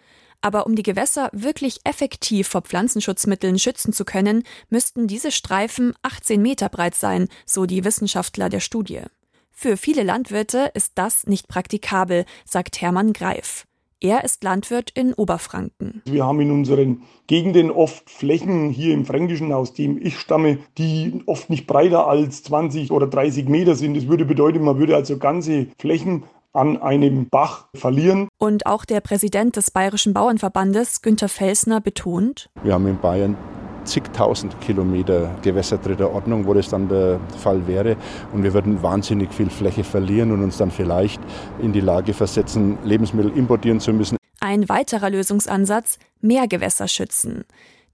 Aber 0.43 0.67
um 0.67 0.75
die 0.75 0.83
Gewässer 0.83 1.29
wirklich 1.33 1.81
effektiv 1.85 2.49
vor 2.49 2.63
Pflanzenschutzmitteln 2.63 3.59
schützen 3.59 3.93
zu 3.93 4.05
können, 4.05 4.45
müssten 4.69 5.07
diese 5.07 5.31
Streifen 5.31 5.95
18 6.03 6.41
Meter 6.41 6.69
breit 6.69 6.95
sein, 6.95 7.29
so 7.45 7.67
die 7.67 7.85
Wissenschaftler 7.85 8.49
der 8.49 8.61
Studie. 8.61 9.03
Für 9.51 9.77
viele 9.77 10.03
Landwirte 10.03 10.71
ist 10.75 10.93
das 10.95 11.27
nicht 11.27 11.47
praktikabel, 11.47 12.25
sagt 12.47 12.81
Hermann 12.81 13.13
Greif. 13.13 13.67
Er 14.03 14.25
ist 14.25 14.43
Landwirt 14.43 14.91
in 14.95 15.13
Oberfranken. 15.13 16.01
Wir 16.07 16.25
haben 16.25 16.41
in 16.41 16.51
unseren 16.51 17.03
Gegenden 17.27 17.71
oft 17.71 18.09
Flächen 18.09 18.71
hier 18.71 18.95
im 18.95 19.05
Fränkischen, 19.05 19.53
aus 19.53 19.75
dem 19.75 20.01
ich 20.01 20.19
stamme, 20.19 20.57
die 20.79 21.21
oft 21.27 21.51
nicht 21.51 21.67
breiter 21.67 22.07
als 22.07 22.43
20 22.45 22.93
oder 22.93 23.07
30 23.07 23.47
Meter 23.49 23.75
sind. 23.75 23.95
Das 23.95 24.09
würde 24.09 24.25
bedeuten, 24.25 24.65
man 24.65 24.79
würde 24.79 24.97
also 24.97 25.19
ganze 25.19 25.67
Flächen 25.79 26.25
an 26.53 26.81
einem 26.83 27.29
Bach 27.29 27.69
verlieren. 27.75 28.29
Und 28.39 28.67
auch 28.67 28.85
der 28.85 29.01
Präsident 29.01 29.57
des 29.57 29.71
Bayerischen 29.71 30.13
Bauernverbandes, 30.13 31.03
Günter 31.03 31.29
Felsner, 31.29 31.81
betont, 31.81 32.51
wir 32.63 32.75
haben 32.75 32.87
in 32.87 32.99
Bayern 32.99 33.37
zigtausend 33.85 34.61
Kilometer 34.61 35.35
Gewässer 35.43 35.79
dritter 35.79 36.13
Ordnung, 36.13 36.47
wo 36.47 36.55
das 36.55 36.69
dann 36.69 36.89
der 36.89 37.21
Fall 37.39 37.67
wäre. 37.67 37.97
Und 38.33 38.43
wir 38.43 38.53
würden 38.53 38.83
wahnsinnig 38.83 39.33
viel 39.33 39.51
Fläche 39.51 39.85
verlieren 39.85 40.33
und 40.33 40.43
uns 40.43 40.59
dann 40.59 40.71
vielleicht 40.71 41.21
in 41.61 41.73
die 41.73 41.81
Lage 41.81 42.13
versetzen, 42.13 42.79
Lebensmittel 42.85 43.33
importieren 43.37 43.81
zu 43.81 43.93
müssen. 43.93 44.17
Ein 44.41 44.69
weiterer 44.69 45.11
Lösungsansatz, 45.11 45.99
mehr 46.21 46.47
Gewässer 46.47 46.89
schützen. 46.89 47.45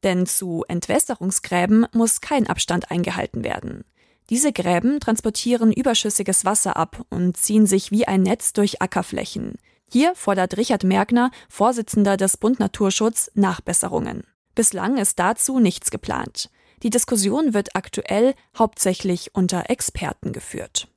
Denn 0.02 0.26
zu 0.26 0.64
Entwässerungsgräben 0.68 1.86
muss 1.92 2.20
kein 2.20 2.46
Abstand 2.46 2.90
eingehalten 2.90 3.44
werden. 3.44 3.84
Diese 4.28 4.52
Gräben 4.52 4.98
transportieren 4.98 5.72
überschüssiges 5.72 6.44
Wasser 6.44 6.76
ab 6.76 7.04
und 7.10 7.36
ziehen 7.36 7.66
sich 7.66 7.92
wie 7.92 8.08
ein 8.08 8.22
Netz 8.22 8.52
durch 8.52 8.82
Ackerflächen. 8.82 9.54
Hier 9.88 10.14
fordert 10.16 10.56
Richard 10.56 10.82
Merkner, 10.82 11.30
Vorsitzender 11.48 12.16
des 12.16 12.36
Bund 12.36 12.58
Naturschutz, 12.58 13.30
Nachbesserungen. 13.34 14.24
Bislang 14.56 14.96
ist 14.96 15.18
dazu 15.20 15.60
nichts 15.60 15.90
geplant. 15.90 16.50
Die 16.82 16.90
Diskussion 16.90 17.54
wird 17.54 17.76
aktuell 17.76 18.34
hauptsächlich 18.58 19.34
unter 19.34 19.70
Experten 19.70 20.32
geführt. 20.32 20.88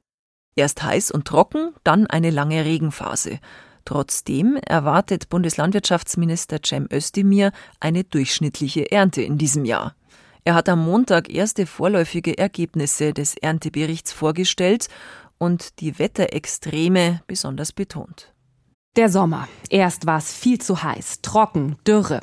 Erst 0.56 0.82
heiß 0.84 1.12
und 1.12 1.26
trocken, 1.26 1.74
dann 1.84 2.08
eine 2.08 2.32
lange 2.32 2.66
Regenphase. 2.66 3.40
Trotzdem 3.86 4.58
erwartet 4.58 5.30
Bundeslandwirtschaftsminister 5.30 6.60
Cem 6.66 6.88
Özdemir 6.92 7.52
eine 7.80 8.04
durchschnittliche 8.04 8.92
Ernte 8.92 9.22
in 9.22 9.38
diesem 9.38 9.66
Jahr. 9.66 9.96
Er 10.44 10.56
hat 10.56 10.70
am 10.70 10.84
Montag 10.84 11.30
erste 11.30 11.66
vorläufige 11.66 12.38
Ergebnisse 12.38 13.14
des 13.14 13.36
Ernteberichts 13.36 14.12
vorgestellt 14.12 14.88
und 15.38 15.80
die 15.80 16.00
Wetterextreme 16.00 17.22
besonders 17.28 17.72
betont. 17.72 18.34
Der 18.96 19.10
Sommer. 19.10 19.48
Erst 19.70 20.06
war 20.06 20.18
es 20.18 20.34
viel 20.34 20.60
zu 20.60 20.82
heiß, 20.82 21.22
trocken, 21.22 21.78
Dürre. 21.88 22.22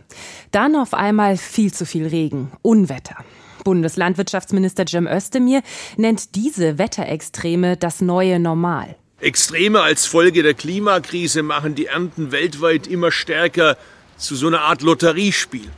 Dann 0.51 0.77
auf 0.77 0.95
einmal 0.95 1.37
viel 1.37 1.73
zu 1.73 1.87
viel 1.87 2.07
Regen, 2.07 2.53
Unwetter. 2.63 3.17
Bundeslandwirtschaftsminister 3.65 4.85
Jim 4.85 5.07
Özdemir 5.07 5.63
nennt 5.97 6.35
diese 6.35 6.79
Wetterextreme 6.79 7.77
das 7.77 8.01
neue 8.01 8.39
Normal. 8.39 8.97
Extreme 9.21 9.81
als 9.81 10.07
Folge 10.07 10.43
der 10.43 10.55
Klimakrise 10.55 11.43
machen 11.43 11.75
die 11.75 11.87
Ernten 11.87 12.33
weltweit 12.33 12.87
immer 12.87 13.11
stärker 13.11 13.77
zu 14.17 14.37
so 14.37 14.47
einer 14.47 14.63
Art 14.63 14.83
Lotteriespiel. 14.83 15.71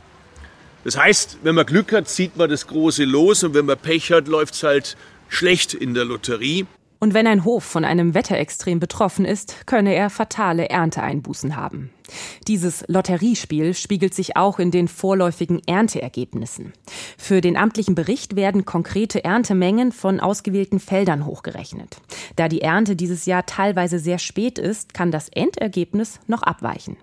Das 0.83 0.97
heißt, 0.97 1.39
wenn 1.43 1.55
man 1.55 1.65
Glück 1.65 1.91
hat, 1.91 2.07
zieht 2.07 2.37
man 2.37 2.49
das 2.49 2.67
große 2.67 3.03
Los 3.03 3.43
und 3.43 3.53
wenn 3.53 3.65
man 3.65 3.77
Pech 3.77 4.11
hat, 4.11 4.27
läuft 4.27 4.53
es 4.53 4.63
halt 4.63 4.97
schlecht 5.27 5.73
in 5.73 5.93
der 5.93 6.05
Lotterie. 6.05 6.65
Und 7.01 7.13
wenn 7.13 7.27
ein 7.27 7.45
Hof 7.45 7.63
von 7.63 7.85
einem 7.85 8.13
Wetterextrem 8.13 8.79
betroffen 8.79 9.23
ist, 9.23 9.65
könne 9.65 9.95
er 9.95 10.09
fatale 10.09 10.69
Ernteeinbußen 10.69 11.55
haben. 11.55 11.91
Dieses 12.47 12.83
Lotteriespiel 12.87 13.73
spiegelt 13.73 14.13
sich 14.13 14.35
auch 14.35 14.59
in 14.59 14.69
den 14.69 14.89
vorläufigen 14.89 15.61
Ernteergebnissen. 15.65 16.73
Für 17.17 17.39
den 17.39 17.55
amtlichen 17.55 17.95
Bericht 17.95 18.35
werden 18.35 18.65
konkrete 18.65 19.23
Erntemengen 19.23 19.93
von 19.93 20.19
ausgewählten 20.19 20.81
Feldern 20.81 21.25
hochgerechnet. 21.25 22.01
Da 22.35 22.49
die 22.49 22.61
Ernte 22.61 22.97
dieses 22.97 23.25
Jahr 23.25 23.45
teilweise 23.45 23.99
sehr 23.99 24.19
spät 24.19 24.59
ist, 24.59 24.93
kann 24.93 25.11
das 25.11 25.29
Endergebnis 25.29 26.19
noch 26.27 26.43
abweichen. 26.43 26.97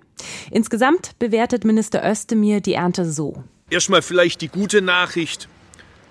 Insgesamt 0.51 1.19
bewertet 1.19 1.65
Minister 1.65 2.03
Özdemir 2.05 2.61
die 2.61 2.75
Ernte 2.75 3.11
so. 3.11 3.45
Erstmal 3.69 4.03
vielleicht 4.03 4.41
die 4.43 4.49
gute 4.49 4.81
Nachricht. 4.81 5.49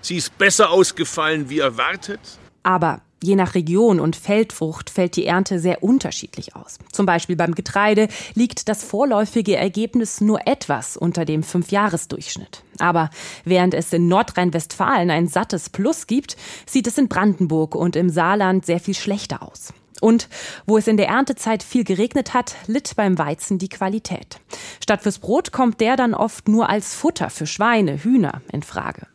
Sie 0.02 0.16
ist 0.16 0.36
besser 0.36 0.70
ausgefallen 0.70 1.48
wie 1.48 1.58
erwartet. 1.58 2.20
Aber 2.62 3.00
Je 3.22 3.34
nach 3.34 3.54
Region 3.54 3.98
und 3.98 4.14
Feldfrucht 4.14 4.90
fällt 4.90 5.16
die 5.16 5.24
Ernte 5.24 5.58
sehr 5.58 5.82
unterschiedlich 5.82 6.54
aus. 6.54 6.78
Zum 6.92 7.06
Beispiel 7.06 7.34
beim 7.34 7.54
Getreide 7.54 8.08
liegt 8.34 8.68
das 8.68 8.84
vorläufige 8.84 9.56
Ergebnis 9.56 10.20
nur 10.20 10.46
etwas 10.46 10.98
unter 10.98 11.24
dem 11.24 11.42
Fünfjahresdurchschnitt. 11.42 12.62
Aber 12.78 13.08
während 13.44 13.72
es 13.72 13.90
in 13.94 14.06
Nordrhein-Westfalen 14.08 15.10
ein 15.10 15.28
sattes 15.28 15.70
Plus 15.70 16.06
gibt, 16.06 16.36
sieht 16.66 16.86
es 16.86 16.98
in 16.98 17.08
Brandenburg 17.08 17.74
und 17.74 17.96
im 17.96 18.10
Saarland 18.10 18.66
sehr 18.66 18.80
viel 18.80 18.94
schlechter 18.94 19.42
aus. 19.42 19.72
Und 20.00 20.28
wo 20.66 20.78
es 20.78 20.86
in 20.86 20.96
der 20.96 21.08
Erntezeit 21.08 21.62
viel 21.62 21.84
geregnet 21.84 22.34
hat, 22.34 22.54
litt 22.66 22.96
beim 22.96 23.18
Weizen 23.18 23.58
die 23.58 23.68
Qualität. 23.68 24.38
Statt 24.82 25.02
fürs 25.02 25.18
Brot 25.18 25.52
kommt 25.52 25.80
der 25.80 25.96
dann 25.96 26.14
oft 26.14 26.48
nur 26.48 26.68
als 26.68 26.94
Futter 26.94 27.30
für 27.30 27.46
Schweine, 27.46 28.02
Hühner 28.02 28.42
in 28.52 28.62
Frage. 28.62 29.06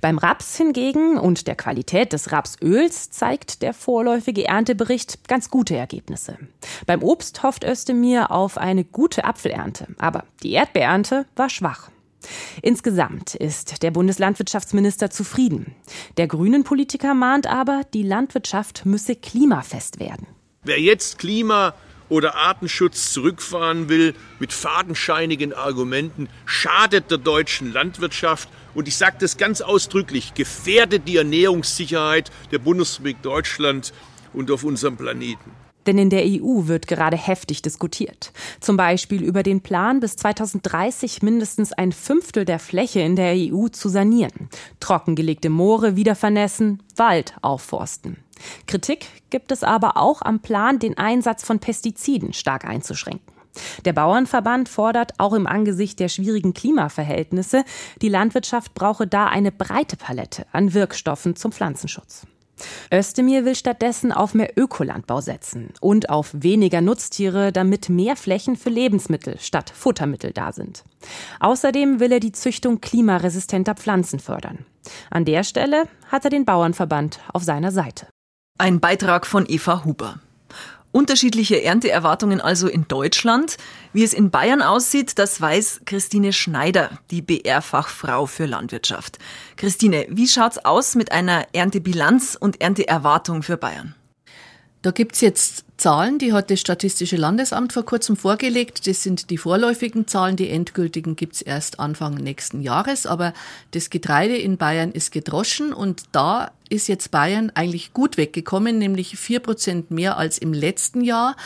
Beim 0.00 0.18
Raps 0.18 0.56
hingegen 0.56 1.18
und 1.18 1.46
der 1.46 1.54
Qualität 1.54 2.12
des 2.12 2.32
Rapsöls 2.32 3.10
zeigt 3.10 3.62
der 3.62 3.74
vorläufige 3.74 4.46
Erntebericht 4.46 5.28
ganz 5.28 5.50
gute 5.50 5.76
Ergebnisse. 5.76 6.38
Beim 6.86 7.02
Obst 7.02 7.42
hofft 7.42 7.64
Özdemir 7.64 8.30
auf 8.30 8.56
eine 8.58 8.84
gute 8.84 9.24
Apfelernte, 9.24 9.88
aber 9.98 10.24
die 10.42 10.52
Erdbeerernte 10.52 11.26
war 11.36 11.50
schwach. 11.50 11.90
Insgesamt 12.62 13.34
ist 13.34 13.82
der 13.82 13.90
Bundeslandwirtschaftsminister 13.90 15.10
zufrieden. 15.10 15.74
Der 16.16 16.26
grünen 16.26 16.64
Politiker 16.64 17.14
mahnt 17.14 17.46
aber, 17.46 17.82
die 17.94 18.02
Landwirtschaft 18.02 18.84
müsse 18.84 19.16
klimafest 19.16 20.00
werden. 20.00 20.26
Wer 20.64 20.80
jetzt 20.80 21.18
Klima 21.18 21.74
oder 22.08 22.34
Artenschutz 22.34 23.12
zurückfahren 23.12 23.88
will 23.88 24.14
mit 24.38 24.52
fadenscheinigen 24.52 25.52
Argumenten, 25.52 26.28
schadet 26.46 27.10
der 27.10 27.18
deutschen 27.18 27.72
Landwirtschaft 27.72 28.48
und 28.74 28.88
ich 28.88 28.96
sage 28.96 29.16
das 29.20 29.36
ganz 29.36 29.60
ausdrücklich, 29.60 30.34
gefährdet 30.34 31.06
die 31.06 31.16
Ernährungssicherheit 31.16 32.30
der 32.50 32.58
Bundesrepublik 32.58 33.22
Deutschland 33.22 33.92
und 34.32 34.50
auf 34.50 34.64
unserem 34.64 34.96
Planeten. 34.96 35.50
Denn 35.88 35.96
in 35.96 36.10
der 36.10 36.24
EU 36.26 36.66
wird 36.66 36.86
gerade 36.86 37.16
heftig 37.16 37.62
diskutiert. 37.62 38.30
Zum 38.60 38.76
Beispiel 38.76 39.22
über 39.24 39.42
den 39.42 39.62
Plan, 39.62 40.00
bis 40.00 40.16
2030 40.16 41.22
mindestens 41.22 41.72
ein 41.72 41.92
Fünftel 41.92 42.44
der 42.44 42.58
Fläche 42.58 43.00
in 43.00 43.16
der 43.16 43.32
EU 43.34 43.68
zu 43.68 43.88
sanieren. 43.88 44.50
Trockengelegte 44.80 45.48
Moore 45.48 45.96
wieder 45.96 46.14
vernässen, 46.14 46.82
Wald 46.96 47.32
aufforsten. 47.40 48.18
Kritik 48.66 49.06
gibt 49.30 49.50
es 49.50 49.64
aber 49.64 49.96
auch 49.96 50.20
am 50.20 50.40
Plan, 50.40 50.78
den 50.78 50.98
Einsatz 50.98 51.42
von 51.42 51.58
Pestiziden 51.58 52.34
stark 52.34 52.66
einzuschränken. 52.66 53.32
Der 53.86 53.94
Bauernverband 53.94 54.68
fordert 54.68 55.12
auch 55.16 55.32
im 55.32 55.46
Angesicht 55.46 56.00
der 56.00 56.10
schwierigen 56.10 56.52
Klimaverhältnisse, 56.52 57.64
die 58.02 58.10
Landwirtschaft 58.10 58.74
brauche 58.74 59.06
da 59.06 59.28
eine 59.28 59.52
breite 59.52 59.96
Palette 59.96 60.44
an 60.52 60.74
Wirkstoffen 60.74 61.34
zum 61.34 61.50
Pflanzenschutz. 61.50 62.26
Özdemir 62.92 63.44
will 63.44 63.54
stattdessen 63.54 64.12
auf 64.12 64.34
mehr 64.34 64.52
Ökolandbau 64.56 65.20
setzen 65.20 65.70
und 65.80 66.10
auf 66.10 66.30
weniger 66.32 66.80
Nutztiere, 66.80 67.52
damit 67.52 67.88
mehr 67.88 68.16
Flächen 68.16 68.56
für 68.56 68.70
Lebensmittel 68.70 69.38
statt 69.40 69.72
Futtermittel 69.74 70.32
da 70.32 70.52
sind. 70.52 70.84
Außerdem 71.40 72.00
will 72.00 72.12
er 72.12 72.20
die 72.20 72.32
Züchtung 72.32 72.80
klimaresistenter 72.80 73.74
Pflanzen 73.74 74.18
fördern. 74.18 74.64
An 75.10 75.24
der 75.24 75.44
Stelle 75.44 75.84
hat 76.10 76.24
er 76.24 76.30
den 76.30 76.44
Bauernverband 76.44 77.20
auf 77.32 77.42
seiner 77.42 77.72
Seite. 77.72 78.08
Ein 78.58 78.80
Beitrag 78.80 79.26
von 79.26 79.46
Eva 79.48 79.84
Huber. 79.84 80.20
Unterschiedliche 80.90 81.62
Ernteerwartungen 81.62 82.40
also 82.40 82.66
in 82.66 82.88
Deutschland. 82.88 83.56
Wie 83.92 84.04
es 84.04 84.14
in 84.14 84.30
Bayern 84.30 84.62
aussieht, 84.62 85.18
das 85.18 85.40
weiß 85.40 85.82
Christine 85.84 86.32
Schneider, 86.32 86.98
die 87.10 87.20
BR-Fachfrau 87.20 88.26
für 88.26 88.46
Landwirtschaft. 88.46 89.18
Christine, 89.56 90.06
wie 90.08 90.28
schaut's 90.28 90.58
aus 90.58 90.94
mit 90.94 91.12
einer 91.12 91.46
Erntebilanz 91.52 92.36
und 92.40 92.60
Ernteerwartung 92.60 93.42
für 93.42 93.56
Bayern? 93.56 93.94
Da 94.82 94.92
gibt's 94.92 95.20
jetzt 95.20 95.64
Zahlen, 95.76 96.18
die 96.18 96.32
hat 96.32 96.50
das 96.50 96.60
Statistische 96.60 97.16
Landesamt 97.16 97.72
vor 97.72 97.84
kurzem 97.84 98.16
vorgelegt. 98.16 98.86
Das 98.86 99.02
sind 99.02 99.30
die 99.30 99.38
vorläufigen 99.38 100.08
Zahlen, 100.08 100.36
die 100.36 100.48
endgültigen 100.48 101.14
gibt's 101.14 101.40
erst 101.40 101.78
Anfang 101.78 102.14
nächsten 102.14 102.62
Jahres. 102.62 103.06
Aber 103.06 103.32
das 103.72 103.90
Getreide 103.90 104.36
in 104.36 104.56
Bayern 104.56 104.90
ist 104.92 105.12
gedroschen 105.12 105.72
und 105.72 106.02
da 106.12 106.50
ist 106.68 106.88
jetzt 106.88 107.10
Bayern 107.10 107.50
eigentlich 107.54 107.92
gut 107.92 108.16
weggekommen, 108.16 108.78
nämlich 108.78 109.16
vier 109.16 109.40
Prozent 109.40 109.90
mehr 109.90 110.16
als 110.16 110.38
im 110.38 110.52
letzten 110.52 111.00
Jahr. 111.00 111.36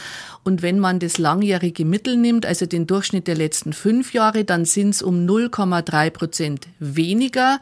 Und 0.45 0.63
wenn 0.63 0.79
man 0.79 0.99
das 0.99 1.19
langjährige 1.19 1.85
Mittel 1.85 2.17
nimmt, 2.17 2.45
also 2.45 2.67
den 2.67 2.87
Durchschnitt 2.87 3.29
der 3.29 3.37
letzten 3.37 3.73
fünf 3.73 4.13
Jahre, 4.15 4.45
dann 4.45 4.65
sind's 4.65 5.03
um 5.03 5.27
0,3 5.27 6.11
Prozent 6.11 6.69
weniger. 6.79 7.61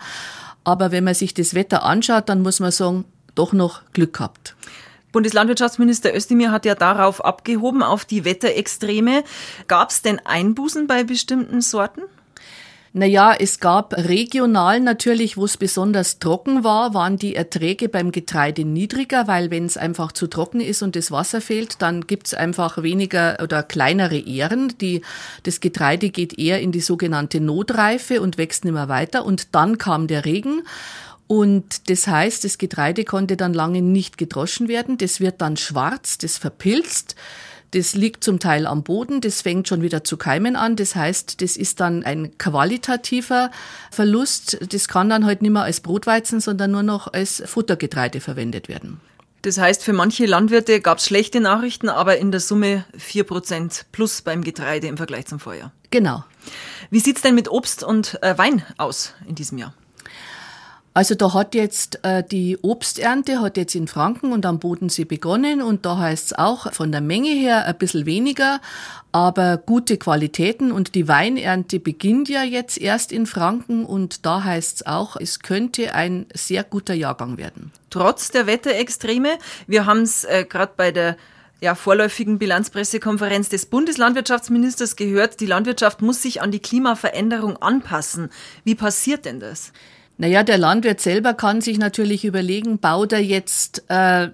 Aber 0.62 0.90
wenn 0.92 1.04
man 1.04 1.14
sich 1.14 1.34
das 1.34 1.54
Wetter 1.54 1.84
anschaut, 1.84 2.28
dann 2.28 2.42
muss 2.42 2.60
man 2.60 2.70
sagen, 2.70 3.04
doch 3.34 3.52
noch 3.52 3.82
Glück 3.92 4.14
gehabt. 4.14 4.54
Bundeslandwirtschaftsminister 5.12 6.14
Özdemir 6.14 6.52
hat 6.52 6.64
ja 6.64 6.74
darauf 6.74 7.24
abgehoben, 7.24 7.82
auf 7.82 8.04
die 8.04 8.24
Wetterextreme. 8.24 9.24
Gab 9.66 9.90
es 9.90 10.02
denn 10.02 10.20
Einbußen 10.24 10.86
bei 10.86 11.04
bestimmten 11.04 11.60
Sorten? 11.60 12.02
Naja, 12.92 13.36
es 13.38 13.60
gab 13.60 13.94
regional 13.96 14.80
natürlich, 14.80 15.36
wo 15.36 15.44
es 15.44 15.56
besonders 15.56 16.18
trocken 16.18 16.64
war, 16.64 16.92
waren 16.92 17.16
die 17.16 17.36
Erträge 17.36 17.88
beim 17.88 18.10
Getreide 18.10 18.64
niedriger, 18.64 19.28
weil 19.28 19.52
wenn 19.52 19.64
es 19.64 19.76
einfach 19.76 20.10
zu 20.10 20.26
trocken 20.26 20.60
ist 20.60 20.82
und 20.82 20.96
das 20.96 21.12
Wasser 21.12 21.40
fehlt, 21.40 21.82
dann 21.82 22.08
gibt's 22.08 22.34
einfach 22.34 22.82
weniger 22.82 23.38
oder 23.40 23.62
kleinere 23.62 24.18
Ähren. 24.18 24.74
Die, 24.80 25.02
das 25.44 25.60
Getreide 25.60 26.10
geht 26.10 26.36
eher 26.36 26.60
in 26.60 26.72
die 26.72 26.80
sogenannte 26.80 27.40
Notreife 27.40 28.20
und 28.20 28.38
wächst 28.38 28.64
nicht 28.64 28.74
mehr 28.74 28.88
weiter. 28.88 29.24
Und 29.24 29.54
dann 29.54 29.78
kam 29.78 30.08
der 30.08 30.24
Regen. 30.24 30.62
Und 31.30 31.88
das 31.88 32.08
heißt, 32.08 32.42
das 32.42 32.58
Getreide 32.58 33.04
konnte 33.04 33.36
dann 33.36 33.54
lange 33.54 33.82
nicht 33.82 34.18
gedroschen 34.18 34.66
werden. 34.66 34.98
Das 34.98 35.20
wird 35.20 35.40
dann 35.40 35.56
schwarz, 35.56 36.18
das 36.18 36.38
verpilzt. 36.38 37.14
Das 37.70 37.94
liegt 37.94 38.24
zum 38.24 38.40
Teil 38.40 38.66
am 38.66 38.82
Boden, 38.82 39.20
das 39.20 39.42
fängt 39.42 39.68
schon 39.68 39.80
wieder 39.80 40.02
zu 40.02 40.16
keimen 40.16 40.56
an. 40.56 40.74
Das 40.74 40.96
heißt, 40.96 41.40
das 41.40 41.56
ist 41.56 41.78
dann 41.78 42.02
ein 42.02 42.36
qualitativer 42.36 43.52
Verlust. 43.92 44.58
Das 44.72 44.88
kann 44.88 45.08
dann 45.08 45.24
halt 45.24 45.40
nicht 45.40 45.52
mehr 45.52 45.62
als 45.62 45.78
Brotweizen, 45.78 46.40
sondern 46.40 46.72
nur 46.72 46.82
noch 46.82 47.12
als 47.12 47.40
Futtergetreide 47.46 48.18
verwendet 48.18 48.66
werden. 48.66 49.00
Das 49.42 49.56
heißt, 49.56 49.84
für 49.84 49.92
manche 49.92 50.26
Landwirte 50.26 50.80
gab 50.80 50.98
es 50.98 51.04
schlechte 51.04 51.40
Nachrichten, 51.40 51.88
aber 51.88 52.18
in 52.18 52.32
der 52.32 52.40
Summe 52.40 52.84
4% 52.98 53.84
plus 53.92 54.22
beim 54.22 54.42
Getreide 54.42 54.88
im 54.88 54.96
Vergleich 54.96 55.26
zum 55.26 55.38
Vorjahr. 55.38 55.70
Genau. 55.92 56.24
Wie 56.90 56.98
sieht's 56.98 57.22
denn 57.22 57.36
mit 57.36 57.48
Obst 57.48 57.84
und 57.84 58.20
äh, 58.20 58.36
Wein 58.36 58.64
aus 58.78 59.14
in 59.28 59.36
diesem 59.36 59.58
Jahr? 59.58 59.74
Also 60.92 61.14
da 61.14 61.32
hat 61.34 61.54
jetzt 61.54 62.00
äh, 62.04 62.24
die 62.24 62.58
Obsternte 62.62 63.40
hat 63.40 63.56
jetzt 63.56 63.76
in 63.76 63.86
Franken 63.86 64.32
und 64.32 64.44
am 64.44 64.58
Bodensee 64.58 65.04
begonnen 65.04 65.62
und 65.62 65.86
da 65.86 65.98
heißt 65.98 66.26
es 66.26 66.32
auch 66.32 66.72
von 66.72 66.90
der 66.90 67.00
Menge 67.00 67.30
her 67.30 67.64
ein 67.64 67.78
bisschen 67.78 68.06
weniger, 68.06 68.60
aber 69.12 69.56
gute 69.56 69.98
Qualitäten 69.98 70.72
und 70.72 70.96
die 70.96 71.06
Weinernte 71.06 71.78
beginnt 71.78 72.28
ja 72.28 72.42
jetzt 72.42 72.76
erst 72.76 73.12
in 73.12 73.26
Franken 73.26 73.84
und 73.84 74.26
da 74.26 74.42
heißt 74.42 74.76
es 74.78 74.86
auch, 74.86 75.14
es 75.14 75.38
könnte 75.38 75.94
ein 75.94 76.26
sehr 76.34 76.64
guter 76.64 76.94
Jahrgang 76.94 77.38
werden. 77.38 77.70
Trotz 77.90 78.32
der 78.32 78.48
Wetterextreme, 78.48 79.38
wir 79.68 79.86
haben 79.86 80.02
es 80.02 80.24
äh, 80.24 80.44
gerade 80.44 80.72
bei 80.76 80.90
der 80.90 81.16
ja, 81.60 81.76
vorläufigen 81.76 82.38
Bilanzpressekonferenz 82.40 83.48
des 83.48 83.66
Bundeslandwirtschaftsministers 83.66 84.96
gehört, 84.96 85.38
die 85.38 85.46
Landwirtschaft 85.46 86.02
muss 86.02 86.22
sich 86.22 86.42
an 86.42 86.50
die 86.50 86.58
Klimaveränderung 86.58 87.58
anpassen. 87.58 88.30
Wie 88.64 88.74
passiert 88.74 89.24
denn 89.24 89.38
das? 89.38 89.72
Naja, 90.20 90.42
der 90.42 90.58
Landwirt 90.58 91.00
selber 91.00 91.32
kann 91.32 91.62
sich 91.62 91.78
natürlich 91.78 92.26
überlegen, 92.26 92.78
baut 92.78 93.14
er 93.14 93.22
jetzt 93.22 93.84
äh, 93.88 94.28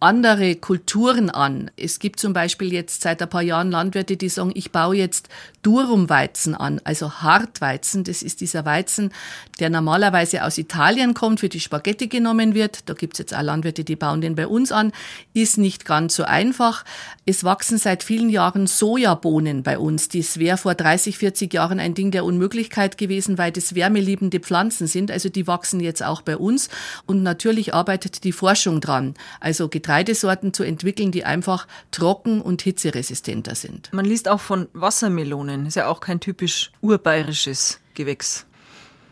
andere 0.00 0.54
Kulturen 0.54 1.28
an. 1.28 1.70
Es 1.76 1.98
gibt 1.98 2.20
zum 2.20 2.32
Beispiel 2.32 2.72
jetzt 2.72 3.02
seit 3.02 3.20
ein 3.20 3.28
paar 3.28 3.42
Jahren 3.42 3.70
Landwirte, 3.70 4.16
die 4.16 4.28
sagen, 4.28 4.52
ich 4.54 4.70
baue 4.70 4.96
jetzt 4.96 5.28
Durumweizen 5.62 6.54
an, 6.54 6.80
also 6.84 7.10
Hartweizen. 7.20 8.04
Das 8.04 8.22
ist 8.22 8.40
dieser 8.40 8.64
Weizen, 8.64 9.12
der 9.58 9.70
normalerweise 9.70 10.44
aus 10.44 10.56
Italien 10.56 11.14
kommt, 11.14 11.40
für 11.40 11.48
die 11.48 11.58
Spaghetti 11.58 12.06
genommen 12.06 12.54
wird. 12.54 12.88
Da 12.88 12.94
gibt 12.94 13.14
es 13.14 13.18
jetzt 13.18 13.34
auch 13.34 13.42
Landwirte, 13.42 13.82
die 13.82 13.96
bauen 13.96 14.20
den 14.20 14.36
bei 14.36 14.46
uns 14.46 14.70
an. 14.70 14.92
Ist 15.34 15.58
nicht 15.58 15.84
ganz 15.84 16.14
so 16.14 16.22
einfach. 16.22 16.84
Es 17.26 17.42
wachsen 17.42 17.76
seit 17.76 18.04
vielen 18.04 18.30
Jahren 18.30 18.68
Sojabohnen 18.68 19.64
bei 19.64 19.78
uns. 19.78 20.08
Das 20.08 20.38
wäre 20.38 20.58
vor 20.58 20.74
30, 20.74 21.18
40 21.18 21.52
Jahren 21.52 21.80
ein 21.80 21.94
Ding 21.94 22.12
der 22.12 22.24
Unmöglichkeit 22.24 22.96
gewesen, 22.96 23.36
weil 23.36 23.50
das 23.50 23.74
wärmeliebende 23.74 24.38
Pflanzen 24.38 24.86
sind. 24.86 25.10
Also 25.10 25.28
die 25.28 25.48
wachsen 25.48 25.80
jetzt 25.80 26.04
auch 26.04 26.22
bei 26.22 26.36
uns. 26.36 26.68
Und 27.04 27.24
natürlich 27.24 27.74
arbeitet 27.74 28.22
die 28.22 28.32
Forschung 28.32 28.80
dran. 28.80 29.14
Also 29.40 29.68
Getreidesorten 29.88 30.52
zu 30.52 30.64
entwickeln, 30.64 31.12
die 31.12 31.24
einfach 31.24 31.66
trocken 31.92 32.42
und 32.42 32.60
hitzeresistenter 32.60 33.54
sind. 33.54 33.90
Man 33.94 34.04
liest 34.04 34.28
auch 34.28 34.40
von 34.40 34.68
Wassermelonen. 34.74 35.64
Ist 35.64 35.76
ja 35.76 35.86
auch 35.86 36.00
kein 36.00 36.20
typisch 36.20 36.72
urbayerisches 36.82 37.80
Gewächs. 37.94 38.44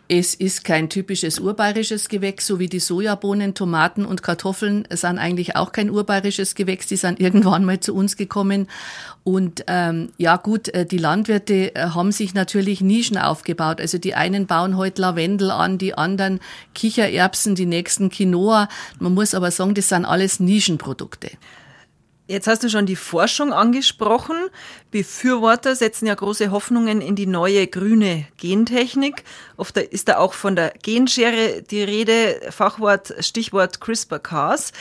Es 0.08 0.34
ist 0.34 0.62
kein 0.62 0.88
typisches 0.88 1.40
urbayerisches 1.40 2.08
Gewächs, 2.08 2.46
so 2.46 2.60
wie 2.60 2.68
die 2.68 2.78
Sojabohnen, 2.78 3.54
Tomaten 3.54 4.06
und 4.06 4.22
Kartoffeln 4.22 4.86
sind 4.90 5.18
eigentlich 5.18 5.56
auch 5.56 5.72
kein 5.72 5.90
urbayerisches 5.90 6.54
Gewächs. 6.54 6.86
Die 6.86 6.96
sind 6.96 7.18
irgendwann 7.26 7.64
mal 7.64 7.80
zu 7.80 7.92
uns 7.92 8.16
gekommen. 8.16 8.68
Und 9.24 9.64
ähm, 9.66 10.12
ja 10.16 10.36
gut, 10.36 10.68
äh, 10.68 10.86
die 10.86 10.98
Landwirte 10.98 11.74
äh, 11.74 11.88
haben 11.88 12.12
sich 12.12 12.34
natürlich 12.34 12.80
Nischen 12.80 13.18
aufgebaut. 13.18 13.80
Also 13.80 13.98
die 13.98 14.14
einen 14.14 14.46
bauen 14.46 14.76
heute 14.76 15.02
Lavendel 15.02 15.50
an, 15.50 15.76
die 15.76 15.94
anderen 15.94 16.38
Kichererbsen, 16.76 17.56
die 17.56 17.66
nächsten 17.66 18.08
Quinoa. 18.08 18.68
Man 19.00 19.12
muss 19.12 19.34
aber 19.34 19.50
sagen, 19.50 19.74
das 19.74 19.88
sind 19.88 20.04
alles 20.04 20.38
Nischenprodukte. 20.38 21.32
Jetzt 22.28 22.48
hast 22.48 22.64
du 22.64 22.68
schon 22.68 22.86
die 22.86 22.96
Forschung 22.96 23.52
angesprochen. 23.52 24.36
Befürworter 24.90 25.76
setzen 25.76 26.06
ja 26.06 26.14
große 26.14 26.50
Hoffnungen 26.50 27.00
in 27.00 27.14
die 27.14 27.26
neue 27.26 27.68
grüne 27.68 28.26
Gentechnik. 28.36 29.22
Oft 29.56 29.76
ist 29.76 30.08
da 30.08 30.18
auch 30.18 30.32
von 30.32 30.56
der 30.56 30.74
Genschere 30.82 31.62
die 31.62 31.82
Rede, 31.82 32.40
Fachwort, 32.50 33.14
Stichwort 33.20 33.80
CRISPR-Cas. 33.80 34.72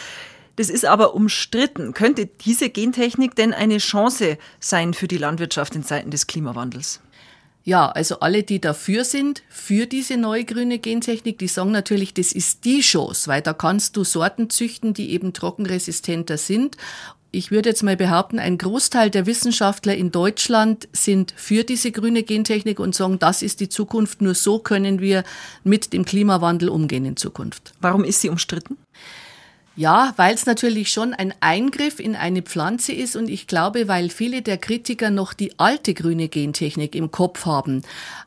Das 0.56 0.72
ist 0.72 0.86
aber 0.86 1.14
umstritten. 1.14 1.94
Könnte 1.94 2.26
diese 2.26 2.72
Gentechnik 2.72 3.36
denn 3.36 3.54
eine 3.54 3.78
Chance 3.78 4.40
sein 4.60 4.96
für 4.96 5.08
die 5.08 5.18
Landwirtschaft 5.18 5.76
in 5.76 5.84
Zeiten 5.84 6.10
des 6.10 6.26
Klimawandels? 6.26 7.02
Ja, 7.64 7.90
also 7.90 8.20
alle, 8.20 8.44
die 8.44 8.62
dafür 8.62 9.04
sind, 9.04 9.42
für 9.50 9.88
diese 9.88 10.18
neue 10.18 10.46
grüne 10.46 10.78
Gentechnik, 10.78 11.40
die 11.40 11.48
sagen 11.48 11.72
natürlich, 11.72 12.14
das 12.14 12.32
ist 12.32 12.64
die 12.64 12.82
Chance, 12.82 13.28
weil 13.28 13.42
da 13.42 13.54
kannst 13.54 13.98
du 13.98 14.04
Sorten 14.04 14.52
züchten, 14.52 14.94
die 14.94 15.12
eben 15.12 15.34
trockenresistenter 15.34 16.38
sind 16.38 16.78
ich 17.36 17.52
würde 17.52 17.70
jetzt 17.70 17.84
mal 17.84 17.98
behaupten, 17.98 18.40
ein 18.40 18.58
Großteil 18.58 19.10
der 19.10 19.26
Wissenschaftler 19.26 19.96
in 19.96 20.12
Deutschland 20.12 20.88
sind 20.94 21.34
für 21.36 21.64
diese 21.64 21.92
grüne 21.92 22.24
Gentechnik 22.24 22.80
und 22.80 22.96
sagen, 22.96 23.20
das 23.20 23.42
ist 23.42 23.60
die 23.60 23.70
Zukunft. 23.70 24.22
Nur 24.22 24.36
so 24.36 24.60
können 24.60 25.02
wir 25.02 25.24
mit 25.64 25.94
dem 25.94 26.06
Klimawandel 26.06 26.70
umgehen 26.70 27.06
in 27.06 27.18
Zukunft. 27.18 27.74
Warum 27.82 28.04
ist 28.04 28.22
sie 28.22 28.30
umstritten? 28.30 28.78
Ja, 29.78 30.14
weil 30.16 30.34
es 30.34 30.46
natürlich 30.46 30.90
schon 30.90 31.14
ein 31.14 31.34
Eingriff 31.42 32.00
in 32.00 32.16
eine 32.16 32.42
Pflanze 32.42 32.94
ist 32.94 33.18
und 33.18 33.30
ich 33.30 33.46
glaube, 33.46 33.90
weil 33.90 34.10
viele 34.10 34.42
der 34.42 34.58
Kritiker 34.58 35.10
noch 35.10 35.34
die 35.34 35.60
alte 35.60 35.94
grüne 35.94 36.30
Gentechnik 36.30 36.96
im 36.96 37.12
Kopf 37.12 37.46
haben. 37.46 37.82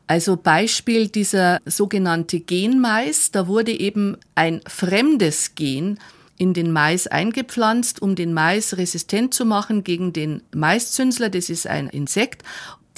Also 0.05 0.37
Beispiel 0.37 1.07
dieser 1.07 1.59
sogenannte 1.65 2.39
Genmais, 2.39 3.31
da 3.31 3.47
wurde 3.47 3.71
eben 3.71 4.17
ein 4.35 4.61
fremdes 4.67 5.55
Gen 5.55 5.97
in 6.39 6.53
den 6.53 6.71
Mais 6.71 7.05
eingepflanzt, 7.05 8.01
um 8.01 8.15
den 8.15 8.33
Mais 8.33 8.77
resistent 8.77 9.33
zu 9.33 9.45
machen 9.45 9.83
gegen 9.83 10.13
den 10.13 10.41
Maiszünsler. 10.55 11.29
Das 11.29 11.49
ist 11.49 11.67
ein 11.67 11.87
Insekt 11.87 12.43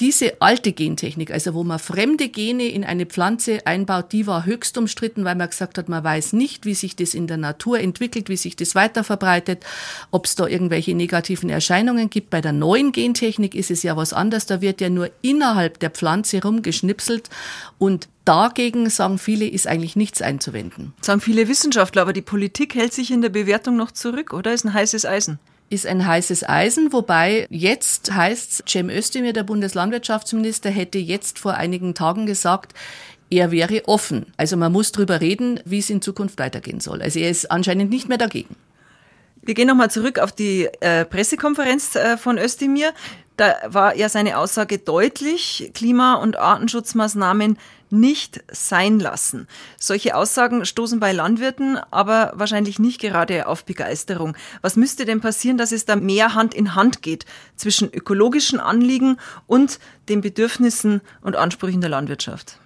diese 0.01 0.41
alte 0.41 0.71
Gentechnik, 0.71 1.29
also 1.29 1.53
wo 1.53 1.63
man 1.63 1.77
fremde 1.77 2.27
Gene 2.27 2.63
in 2.63 2.83
eine 2.83 3.05
Pflanze 3.05 3.67
einbaut, 3.67 4.11
die 4.11 4.25
war 4.25 4.47
höchst 4.47 4.75
umstritten, 4.79 5.25
weil 5.25 5.35
man 5.35 5.47
gesagt 5.47 5.77
hat, 5.77 5.89
man 5.89 6.03
weiß 6.03 6.33
nicht, 6.33 6.65
wie 6.65 6.73
sich 6.73 6.95
das 6.95 7.13
in 7.13 7.27
der 7.27 7.37
Natur 7.37 7.79
entwickelt, 7.79 8.27
wie 8.27 8.35
sich 8.35 8.55
das 8.55 8.73
weiter 8.73 9.03
verbreitet, 9.03 9.63
ob 10.09 10.25
es 10.25 10.33
da 10.33 10.47
irgendwelche 10.47 10.95
negativen 10.95 11.51
Erscheinungen 11.51 12.09
gibt. 12.09 12.31
Bei 12.31 12.41
der 12.41 12.51
neuen 12.51 12.93
Gentechnik 12.93 13.53
ist 13.53 13.69
es 13.69 13.83
ja 13.83 13.95
was 13.95 14.11
anderes, 14.11 14.47
da 14.47 14.59
wird 14.59 14.81
ja 14.81 14.89
nur 14.89 15.11
innerhalb 15.21 15.79
der 15.79 15.91
Pflanze 15.91 16.41
rumgeschnipselt 16.41 17.29
und 17.77 18.09
Dagegen 18.23 18.87
sagen 18.91 19.17
viele, 19.17 19.47
ist 19.47 19.65
eigentlich 19.65 19.95
nichts 19.95 20.21
einzuwenden. 20.21 20.93
Sagen 21.01 21.21
viele 21.21 21.47
Wissenschaftler, 21.47 22.03
aber 22.03 22.13
die 22.13 22.21
Politik 22.21 22.75
hält 22.75 22.93
sich 22.93 23.09
in 23.09 23.21
der 23.21 23.29
Bewertung 23.29 23.75
noch 23.75 23.91
zurück, 23.91 24.31
oder? 24.33 24.53
Ist 24.53 24.63
ein 24.63 24.75
heißes 24.75 25.05
Eisen 25.05 25.39
ist 25.71 25.87
ein 25.87 26.05
heißes 26.05 26.47
Eisen, 26.47 26.91
wobei 26.91 27.47
jetzt 27.49 28.13
heißt 28.13 28.65
Cem 28.67 28.89
Özdemir, 28.89 29.31
der 29.31 29.43
Bundeslandwirtschaftsminister, 29.43 30.69
hätte 30.69 30.99
jetzt 30.99 31.39
vor 31.39 31.53
einigen 31.53 31.95
Tagen 31.95 32.25
gesagt, 32.25 32.73
er 33.29 33.51
wäre 33.51 33.87
offen. 33.87 34.25
Also 34.35 34.57
man 34.57 34.73
muss 34.73 34.91
drüber 34.91 35.21
reden, 35.21 35.61
wie 35.63 35.79
es 35.79 35.89
in 35.89 36.01
Zukunft 36.01 36.37
weitergehen 36.39 36.81
soll. 36.81 37.01
Also 37.01 37.19
er 37.19 37.29
ist 37.29 37.49
anscheinend 37.49 37.89
nicht 37.89 38.09
mehr 38.09 38.17
dagegen. 38.17 38.57
Wir 39.41 39.53
gehen 39.53 39.67
nochmal 39.67 39.89
zurück 39.89 40.19
auf 40.19 40.33
die 40.33 40.67
äh, 40.81 41.05
Pressekonferenz 41.05 41.95
äh, 41.95 42.17
von 42.17 42.37
Özdemir. 42.37 42.91
Da 43.37 43.55
war 43.65 43.95
ja 43.95 44.09
seine 44.09 44.37
Aussage 44.37 44.77
deutlich, 44.77 45.71
Klima- 45.73 46.15
und 46.15 46.37
Artenschutzmaßnahmen 46.37 47.57
nicht 47.91 48.43
sein 48.51 48.99
lassen. 48.99 49.47
Solche 49.77 50.15
Aussagen 50.15 50.65
stoßen 50.65 50.99
bei 50.99 51.11
Landwirten 51.11 51.77
aber 51.91 52.31
wahrscheinlich 52.35 52.79
nicht 52.79 53.01
gerade 53.01 53.47
auf 53.47 53.65
Begeisterung. 53.65 54.35
Was 54.61 54.75
müsste 54.75 55.05
denn 55.05 55.21
passieren, 55.21 55.57
dass 55.57 55.71
es 55.71 55.85
da 55.85 55.95
mehr 55.95 56.33
Hand 56.33 56.53
in 56.53 56.75
Hand 56.75 57.01
geht 57.01 57.25
zwischen 57.55 57.91
ökologischen 57.91 58.59
Anliegen 58.59 59.17
und 59.47 59.79
den 60.09 60.21
Bedürfnissen 60.21 61.01
und 61.21 61.35
Ansprüchen 61.35 61.81
der 61.81 61.89
Landwirtschaft? 61.89 62.60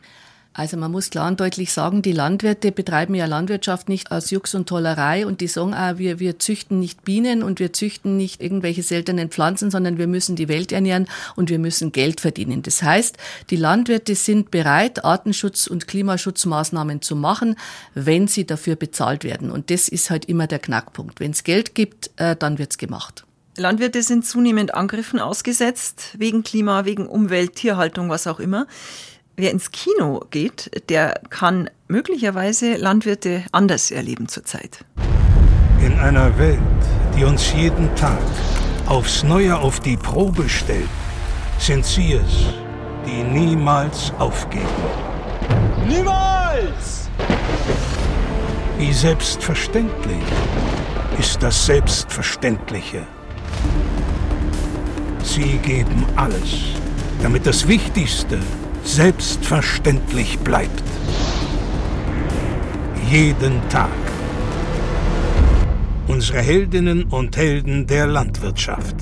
Also 0.58 0.78
man 0.78 0.90
muss 0.90 1.10
klar 1.10 1.28
und 1.28 1.42
deutlich 1.42 1.74
sagen, 1.74 2.02
die 2.02 2.14
Landwirte 2.14 2.72
betreiben 2.72 3.14
ja 3.14 3.26
Landwirtschaft 3.26 3.90
nicht 3.90 4.10
aus 4.10 4.32
Jux 4.32 4.56
und 4.56 4.70
Tollerei 4.70 5.28
und 5.28 5.42
die 5.42 5.50
sagen 5.50 5.74
auch, 5.74 5.98
wir, 5.98 6.22
wir 6.22 6.40
züchten 6.40 6.80
nicht 6.80 7.04
Bienen 7.04 7.44
und 7.44 7.60
wir 7.60 7.74
züchten 7.74 8.16
nicht 8.16 8.42
irgendwelche 8.42 8.82
seltenen 8.82 9.30
Pflanzen, 9.30 9.70
sondern 9.70 9.98
wir 9.98 10.08
müssen 10.08 10.38
die 10.38 10.48
Welt 10.48 10.72
ernähren 10.72 11.10
und 11.36 11.50
wir 11.50 11.60
müssen 11.60 11.92
Geld 11.92 12.22
verdienen. 12.22 12.64
Das 12.64 12.82
heißt, 12.82 13.18
die 13.50 13.58
Landwirte 13.58 14.16
sind 14.16 14.50
bereit, 14.50 15.04
Artenschutz- 15.04 15.68
und 15.68 15.90
Klimaschutzmaßnahmen 15.90 17.02
zu 17.02 17.18
machen, 17.18 17.58
wenn 17.94 18.30
sie 18.30 18.48
dafür 18.48 18.78
bezahlt 18.78 19.26
werden. 19.26 19.52
Und 19.52 19.70
das 19.70 19.90
ist 19.90 20.10
halt 20.10 20.24
immer 20.24 20.48
der 20.48 20.60
Knackpunkt. 20.60 21.20
Wenn 21.20 21.32
es 21.32 21.44
Geld 21.44 21.76
gibt, 21.76 22.12
äh, 22.16 22.38
dann 22.38 22.60
wird's 22.60 22.78
gemacht. 22.78 23.26
Landwirte 23.58 24.02
sind 24.04 24.26
zunehmend 24.26 24.74
Angriffen 24.74 25.20
ausgesetzt, 25.20 26.16
wegen 26.18 26.44
Klima, 26.44 26.86
wegen 26.86 27.08
Umwelt, 27.08 27.56
Tierhaltung, 27.56 28.10
was 28.10 28.28
auch 28.28 28.40
immer. 28.40 28.68
Wer 29.38 29.52
ins 29.52 29.72
Kino 29.72 30.22
geht, 30.32 30.72
der 30.90 31.20
kann 31.30 31.70
möglicherweise 31.90 32.76
Landwirte 32.76 33.44
anders 33.52 33.92
erleben 33.92 34.30
zurzeit. 34.30 34.86
In 35.82 36.00
einer 36.00 36.38
Welt, 36.40 36.60
die 37.18 37.26
uns 37.26 37.52
jeden 37.52 37.94
Tag 37.96 38.22
aufs 38.86 39.24
Neue 39.24 39.58
auf 39.58 39.82
die 39.82 39.98
Probe 39.98 40.48
stellt, 40.48 40.88
sind 41.58 41.86
sie 41.86 42.14
es, 42.14 42.46
die 43.06 43.24
niemals 43.24 44.14
aufgeben. 44.20 44.66
Niemals! 45.86 47.10
Wie 48.78 48.94
selbstverständlich 48.94 50.24
ist 51.20 51.44
das 51.44 51.66
Selbstverständliche. 51.66 53.06
Sie 55.24 55.58
geben 55.58 56.06
alles, 56.16 56.56
damit 57.22 57.46
das 57.46 57.68
Wichtigste 57.68 58.40
selbstverständlich 58.86 60.40
bleibt. 60.40 60.84
Jeden 63.10 63.68
Tag. 63.70 63.90
Unsere 66.08 66.40
Heldinnen 66.40 67.06
und 67.06 67.36
Helden 67.36 67.88
der 67.88 68.08
Landwirtschaft. 68.08 68.96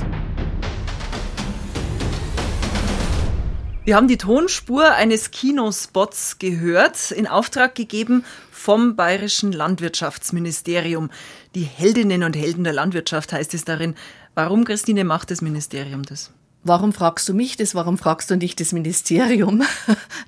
Wir 3.86 3.98
haben 3.98 4.08
die 4.08 4.18
Tonspur 4.18 4.94
eines 4.94 5.32
Kinospots 5.32 6.40
gehört, 6.40 7.12
in 7.12 7.28
Auftrag 7.28 7.76
gegeben 7.76 8.24
vom 8.50 8.96
Bayerischen 8.96 9.52
Landwirtschaftsministerium. 9.52 11.12
Die 11.54 11.64
Heldinnen 11.64 12.24
und 12.24 12.38
Helden 12.38 12.64
der 12.64 12.72
Landwirtschaft 12.72 13.34
heißt 13.34 13.54
es 13.54 13.66
darin. 13.66 13.96
Warum, 14.36 14.64
Christine, 14.64 15.04
macht 15.04 15.32
das 15.32 15.42
Ministerium 15.42 16.04
das? 16.04 16.32
Warum 16.66 16.94
fragst 16.94 17.28
du 17.28 17.34
mich 17.34 17.58
das? 17.58 17.76
Warum 17.76 17.98
fragst 17.98 18.32
du 18.32 18.38
nicht 18.38 18.60
das 18.60 18.72
Ministerium? 18.72 19.64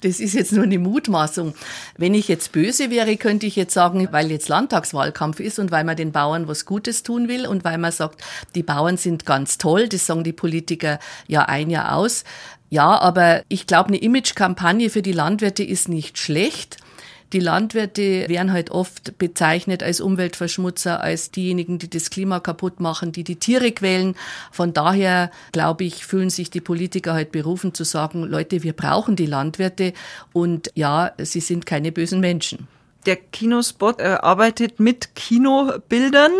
Das 0.01 0.19
ist 0.19 0.33
jetzt 0.33 0.51
nur 0.51 0.65
eine 0.65 0.77
Mutmaßung. 0.77 1.55
Wenn 1.97 2.13
ich 2.13 2.27
jetzt 2.27 2.51
böse 2.51 2.91
wäre, 2.91 3.15
könnte 3.17 3.47
ich 3.47 3.55
jetzt 3.55 3.73
sagen, 3.73 4.07
weil 4.11 4.29
jetzt 4.29 4.49
Landtagswahlkampf 4.49 5.39
ist 5.39 5.57
und 5.57 5.71
weil 5.71 5.83
man 5.83 5.95
den 5.95 6.11
Bauern 6.11 6.47
was 6.47 6.65
Gutes 6.65 7.01
tun 7.01 7.27
will 7.27 7.47
und 7.47 7.63
weil 7.63 7.79
man 7.79 7.91
sagt, 7.91 8.21
die 8.53 8.61
Bauern 8.61 8.97
sind 8.97 9.25
ganz 9.25 9.57
toll, 9.57 9.87
das 9.87 10.05
sagen 10.05 10.23
die 10.23 10.33
Politiker 10.33 10.99
ja 11.27 11.45
ein 11.45 11.71
Jahr 11.71 11.95
aus. 11.95 12.23
Ja, 12.69 12.99
aber 12.99 13.41
ich 13.47 13.65
glaube, 13.65 13.89
eine 13.89 13.97
Imagekampagne 13.97 14.89
für 14.89 15.01
die 15.01 15.13
Landwirte 15.13 15.63
ist 15.63 15.87
nicht 15.87 16.19
schlecht. 16.19 16.77
Die 17.35 17.41
Landwirte 17.41 18.29
werden 18.29 18.53
halt 18.53 18.71
oft 18.71 19.17
bezeichnet 19.17 19.83
als 19.83 19.99
Umweltverschmutzer, 19.99 21.01
als 21.01 21.31
diejenigen, 21.31 21.79
die 21.79 21.89
das 21.89 22.09
Klima 22.09 22.39
kaputt 22.39 22.79
machen, 22.79 23.11
die 23.11 23.25
die 23.25 23.35
Tiere 23.35 23.73
quälen. 23.73 24.15
Von 24.53 24.71
daher, 24.71 25.29
glaube 25.51 25.83
ich, 25.83 26.05
fühlen 26.05 26.29
sich 26.29 26.49
die 26.49 26.61
Politiker 26.61 27.11
halt 27.13 27.33
berufen 27.33 27.73
zu 27.73 27.83
sagen, 27.83 28.23
Leute, 28.23 28.63
wir 28.63 28.71
brauchen 28.71 29.17
die 29.17 29.25
Landwirte 29.25 29.91
und 30.31 30.71
ja, 30.75 31.11
sie 31.17 31.41
sind 31.41 31.65
keine 31.65 31.91
bösen 31.91 32.21
Menschen. 32.21 32.69
Der 33.05 33.17
Kinospot 33.17 33.99
äh, 33.99 34.17
arbeitet 34.21 34.79
mit 34.79 35.13
Kinobildern. 35.15 36.31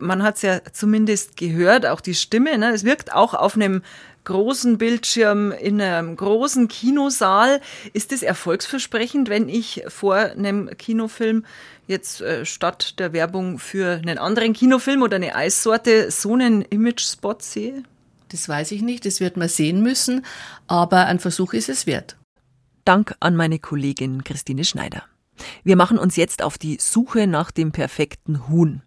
Man 0.00 0.24
hat 0.24 0.34
es 0.34 0.42
ja 0.42 0.60
zumindest 0.72 1.36
gehört, 1.36 1.86
auch 1.86 2.00
die 2.00 2.14
Stimme. 2.14 2.58
Ne? 2.58 2.72
Es 2.72 2.82
wirkt 2.82 3.14
auch 3.14 3.34
auf 3.34 3.54
einem 3.54 3.82
großen 4.28 4.76
Bildschirm 4.76 5.52
in 5.52 5.80
einem 5.80 6.14
großen 6.14 6.68
Kinosaal. 6.68 7.60
Ist 7.94 8.12
es 8.12 8.22
erfolgsversprechend, 8.22 9.30
wenn 9.30 9.48
ich 9.48 9.84
vor 9.88 10.16
einem 10.16 10.68
Kinofilm 10.76 11.46
jetzt 11.86 12.20
äh, 12.20 12.44
statt 12.44 12.98
der 12.98 13.14
Werbung 13.14 13.58
für 13.58 13.94
einen 13.94 14.18
anderen 14.18 14.52
Kinofilm 14.52 15.02
oder 15.02 15.16
eine 15.16 15.34
Eissorte 15.34 16.10
so 16.10 16.34
einen 16.34 16.60
Image-Spot 16.60 17.36
sehe? 17.40 17.82
Das 18.28 18.46
weiß 18.48 18.72
ich 18.72 18.82
nicht, 18.82 19.06
das 19.06 19.20
wird 19.20 19.38
man 19.38 19.48
sehen 19.48 19.82
müssen, 19.82 20.26
aber 20.66 21.06
ein 21.06 21.20
Versuch 21.20 21.54
ist 21.54 21.70
es 21.70 21.86
wert. 21.86 22.18
Dank 22.84 23.14
an 23.20 23.34
meine 23.34 23.58
Kollegin 23.58 24.24
Christine 24.24 24.64
Schneider. 24.64 25.04
Wir 25.64 25.76
machen 25.76 25.98
uns 25.98 26.16
jetzt 26.16 26.42
auf 26.42 26.58
die 26.58 26.76
Suche 26.78 27.26
nach 27.26 27.50
dem 27.50 27.72
perfekten 27.72 28.46
Huhn. 28.48 28.82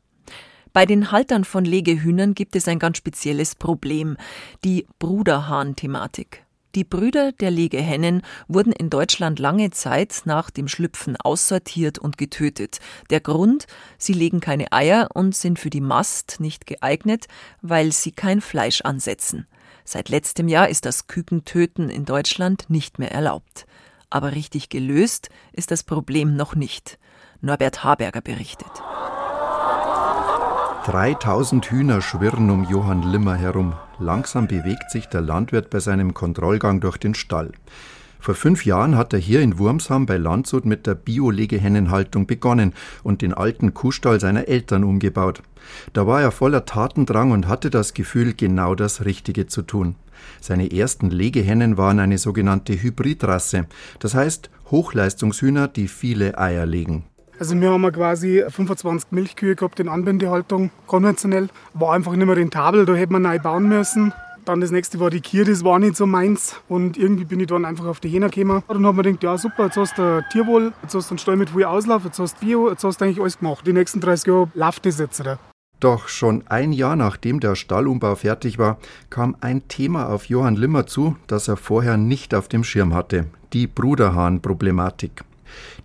Bei 0.73 0.85
den 0.85 1.11
Haltern 1.11 1.43
von 1.43 1.65
Legehühnern 1.65 2.33
gibt 2.33 2.55
es 2.55 2.69
ein 2.69 2.79
ganz 2.79 2.97
spezielles 2.97 3.55
Problem, 3.55 4.15
die 4.63 4.87
Bruderhahn-Thematik. 4.99 6.45
Die 6.75 6.85
Brüder 6.85 7.33
der 7.33 7.51
Legehennen 7.51 8.21
wurden 8.47 8.71
in 8.71 8.89
Deutschland 8.89 9.39
lange 9.39 9.71
Zeit 9.71 10.21
nach 10.23 10.49
dem 10.49 10.69
Schlüpfen 10.69 11.17
aussortiert 11.17 11.99
und 11.99 12.17
getötet. 12.17 12.79
Der 13.09 13.19
Grund, 13.19 13.67
sie 13.97 14.13
legen 14.13 14.39
keine 14.39 14.71
Eier 14.71 15.09
und 15.13 15.35
sind 15.35 15.59
für 15.59 15.69
die 15.69 15.81
Mast 15.81 16.37
nicht 16.39 16.65
geeignet, 16.65 17.27
weil 17.61 17.91
sie 17.91 18.13
kein 18.13 18.39
Fleisch 18.39 18.79
ansetzen. 18.79 19.47
Seit 19.83 20.07
letztem 20.07 20.47
Jahr 20.47 20.69
ist 20.69 20.85
das 20.85 21.07
Kükentöten 21.07 21.89
in 21.89 22.05
Deutschland 22.05 22.69
nicht 22.69 22.97
mehr 22.97 23.11
erlaubt. 23.11 23.65
Aber 24.09 24.31
richtig 24.31 24.69
gelöst 24.69 25.29
ist 25.51 25.71
das 25.71 25.83
Problem 25.83 26.37
noch 26.37 26.55
nicht. 26.55 26.97
Norbert 27.41 27.83
Haberger 27.83 28.21
berichtet. 28.21 28.71
3000 30.85 31.63
Hühner 31.69 32.01
schwirren 32.01 32.49
um 32.49 32.67
Johann 32.67 33.03
Limmer 33.03 33.35
herum. 33.35 33.73
Langsam 33.99 34.47
bewegt 34.47 34.89
sich 34.89 35.05
der 35.05 35.21
Landwirt 35.21 35.69
bei 35.69 35.79
seinem 35.79 36.15
Kontrollgang 36.15 36.79
durch 36.79 36.97
den 36.97 37.13
Stall. 37.13 37.51
Vor 38.19 38.33
fünf 38.33 38.65
Jahren 38.65 38.97
hat 38.97 39.13
er 39.13 39.19
hier 39.19 39.41
in 39.41 39.59
Wurmsham 39.59 40.07
bei 40.07 40.17
Landshut 40.17 40.65
mit 40.65 40.87
der 40.87 40.95
Bio-Legehennenhaltung 40.95 42.25
begonnen 42.25 42.73
und 43.03 43.21
den 43.21 43.31
alten 43.31 43.75
Kuhstall 43.75 44.19
seiner 44.19 44.47
Eltern 44.47 44.83
umgebaut. 44.83 45.43
Da 45.93 46.07
war 46.07 46.19
er 46.19 46.31
voller 46.31 46.65
Tatendrang 46.65 47.29
und 47.29 47.47
hatte 47.47 47.69
das 47.69 47.93
Gefühl, 47.93 48.33
genau 48.33 48.73
das 48.73 49.05
Richtige 49.05 49.45
zu 49.45 49.61
tun. 49.61 49.95
Seine 50.39 50.71
ersten 50.71 51.11
Legehennen 51.11 51.77
waren 51.77 51.99
eine 51.99 52.17
sogenannte 52.17 52.73
Hybridrasse, 52.73 53.67
das 53.99 54.15
heißt 54.15 54.49
Hochleistungshühner, 54.71 55.67
die 55.67 55.87
viele 55.87 56.39
Eier 56.39 56.65
legen. 56.65 57.05
Also 57.41 57.59
wir 57.59 57.71
haben 57.71 57.91
quasi 57.91 58.43
25 58.47 59.11
Milchkühe 59.11 59.55
gehabt 59.55 59.79
in 59.79 59.89
Anbindehaltung, 59.89 60.69
konventionell. 60.85 61.49
War 61.73 61.93
einfach 61.93 62.11
nicht 62.15 62.27
mehr 62.27 62.37
rentabel, 62.37 62.85
da 62.85 62.93
hätte 62.93 63.13
man 63.13 63.23
neu 63.23 63.39
bauen 63.39 63.67
müssen. 63.67 64.13
Dann 64.45 64.61
das 64.61 64.69
nächste 64.69 64.99
war 64.99 65.09
die 65.09 65.21
Kier, 65.21 65.43
das 65.43 65.63
war 65.63 65.79
nicht 65.79 65.95
so 65.95 66.05
meins. 66.05 66.61
Und 66.69 66.97
irgendwie 66.97 67.25
bin 67.25 67.39
ich 67.39 67.47
dann 67.47 67.65
einfach 67.65 67.87
auf 67.87 67.99
die 67.99 68.09
Hähner 68.09 68.29
gekommen. 68.29 68.61
Und 68.67 68.75
dann 68.75 68.85
haben 68.85 68.95
wir 68.95 69.01
gedacht, 69.01 69.23
ja 69.23 69.39
super, 69.39 69.65
jetzt 69.65 69.77
hast 69.77 69.97
du 69.97 70.23
Tierwohl, 70.31 70.71
jetzt 70.83 70.93
hast 70.93 71.09
du 71.09 71.13
einen 71.13 71.17
Stall 71.17 71.35
mit 71.35 71.49
viel 71.49 71.63
Auslauf, 71.63 72.05
jetzt 72.05 72.19
hast 72.19 72.39
du 72.39 72.45
Bio, 72.45 72.69
jetzt 72.69 72.83
hast 72.83 73.01
du 73.01 73.05
eigentlich 73.05 73.19
alles 73.19 73.39
gemacht. 73.39 73.65
Die 73.65 73.73
nächsten 73.73 74.01
30 74.01 74.27
Jahre 74.27 74.51
läuft 74.53 74.85
das 74.85 74.99
jetzt. 74.99 75.19
Oder? 75.19 75.39
Doch 75.79 76.09
schon 76.09 76.43
ein 76.45 76.71
Jahr 76.71 76.95
nachdem 76.95 77.39
der 77.39 77.55
Stallumbau 77.55 78.13
fertig 78.13 78.59
war, 78.59 78.77
kam 79.09 79.35
ein 79.41 79.67
Thema 79.67 80.09
auf 80.09 80.25
Johann 80.25 80.57
Limmer 80.57 80.85
zu, 80.85 81.15
das 81.25 81.47
er 81.47 81.57
vorher 81.57 81.97
nicht 81.97 82.35
auf 82.35 82.49
dem 82.49 82.63
Schirm 82.63 82.93
hatte. 82.93 83.25
Die 83.51 83.65
Bruderhahn-Problematik. 83.65 85.23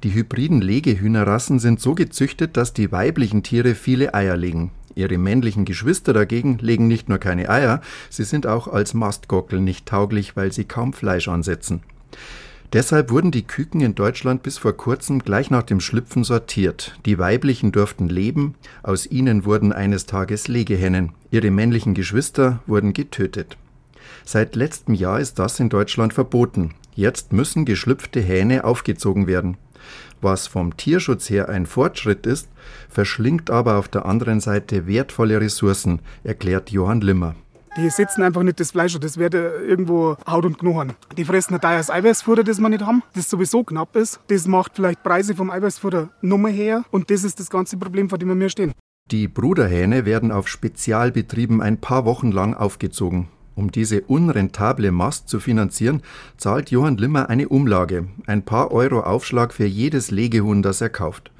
Die 0.02 0.14
hybriden 0.14 0.60
Legehühnerrassen 0.60 1.58
sind 1.58 1.80
so 1.80 1.94
gezüchtet, 1.94 2.56
dass 2.56 2.72
die 2.72 2.92
weiblichen 2.92 3.42
Tiere 3.42 3.74
viele 3.74 4.14
Eier 4.14 4.36
legen. 4.36 4.70
Ihre 4.94 5.18
männlichen 5.18 5.64
Geschwister 5.64 6.12
dagegen 6.12 6.58
legen 6.58 6.88
nicht 6.88 7.08
nur 7.08 7.18
keine 7.18 7.50
Eier, 7.50 7.82
sie 8.08 8.24
sind 8.24 8.46
auch 8.46 8.66
als 8.66 8.94
Mastgockel 8.94 9.60
nicht 9.60 9.86
tauglich, 9.86 10.36
weil 10.36 10.52
sie 10.52 10.64
kaum 10.64 10.92
Fleisch 10.94 11.28
ansetzen. 11.28 11.82
Deshalb 12.72 13.10
wurden 13.10 13.30
die 13.30 13.46
Küken 13.46 13.80
in 13.80 13.94
Deutschland 13.94 14.42
bis 14.42 14.58
vor 14.58 14.72
kurzem 14.72 15.20
gleich 15.20 15.50
nach 15.50 15.62
dem 15.62 15.80
Schlüpfen 15.80 16.24
sortiert. 16.24 16.98
Die 17.06 17.18
weiblichen 17.18 17.72
durften 17.72 18.08
leben, 18.08 18.54
aus 18.82 19.06
ihnen 19.06 19.44
wurden 19.44 19.72
eines 19.72 20.06
Tages 20.06 20.48
Legehennen. 20.48 21.12
Ihre 21.30 21.50
männlichen 21.50 21.94
Geschwister 21.94 22.60
wurden 22.66 22.92
getötet. 22.92 23.56
Seit 24.24 24.56
letztem 24.56 24.94
Jahr 24.94 25.20
ist 25.20 25.38
das 25.38 25.60
in 25.60 25.68
Deutschland 25.68 26.12
verboten. 26.12 26.74
Jetzt 26.96 27.34
müssen 27.34 27.66
geschlüpfte 27.66 28.20
Hähne 28.20 28.64
aufgezogen 28.64 29.26
werden. 29.26 29.58
Was 30.22 30.46
vom 30.46 30.78
Tierschutz 30.78 31.28
her 31.28 31.50
ein 31.50 31.66
Fortschritt 31.66 32.24
ist, 32.24 32.48
verschlingt 32.88 33.50
aber 33.50 33.76
auf 33.76 33.86
der 33.86 34.06
anderen 34.06 34.40
Seite 34.40 34.86
wertvolle 34.86 35.38
Ressourcen, 35.38 36.00
erklärt 36.24 36.70
Johann 36.70 37.02
Limmer. 37.02 37.34
Die 37.76 37.90
setzen 37.90 38.22
einfach 38.22 38.42
nicht 38.42 38.58
das 38.58 38.70
Fleisch, 38.70 38.98
das 38.98 39.18
wird 39.18 39.34
irgendwo 39.34 40.16
Haut 40.26 40.46
und 40.46 40.58
Knochen. 40.58 40.94
Die 41.18 41.26
fressen 41.26 41.52
ein 41.52 41.60
teures 41.60 41.90
Eiweißfutter, 41.90 42.42
das 42.42 42.58
wir 42.58 42.70
nicht 42.70 42.86
haben, 42.86 43.02
das 43.14 43.28
sowieso 43.28 43.62
knapp 43.62 43.94
ist. 43.94 44.18
Das 44.28 44.46
macht 44.46 44.72
vielleicht 44.76 45.02
Preise 45.02 45.34
vom 45.34 45.50
Eiweißfutter 45.50 46.08
Nummer 46.22 46.48
her 46.48 46.84
und 46.90 47.10
das 47.10 47.24
ist 47.24 47.38
das 47.38 47.50
ganze 47.50 47.76
Problem, 47.76 48.08
vor 48.08 48.16
dem 48.16 48.40
wir 48.40 48.48
stehen. 48.48 48.72
Die 49.10 49.28
Bruderhähne 49.28 50.06
werden 50.06 50.32
auf 50.32 50.48
Spezialbetrieben 50.48 51.60
ein 51.60 51.78
paar 51.78 52.06
Wochen 52.06 52.32
lang 52.32 52.54
aufgezogen. 52.54 53.28
Um 53.56 53.72
diese 53.72 54.02
unrentable 54.02 54.92
Mast 54.92 55.30
zu 55.30 55.40
finanzieren, 55.40 56.02
zahlt 56.36 56.70
Johann 56.70 56.98
Limmer 56.98 57.30
eine 57.30 57.48
Umlage, 57.48 58.06
ein 58.26 58.42
paar 58.42 58.70
Euro 58.70 59.00
Aufschlag 59.00 59.54
für 59.54 59.64
jedes 59.64 60.10
Legehuhn, 60.10 60.62
das 60.62 60.82
er 60.82 60.90
kauft. 60.90 61.30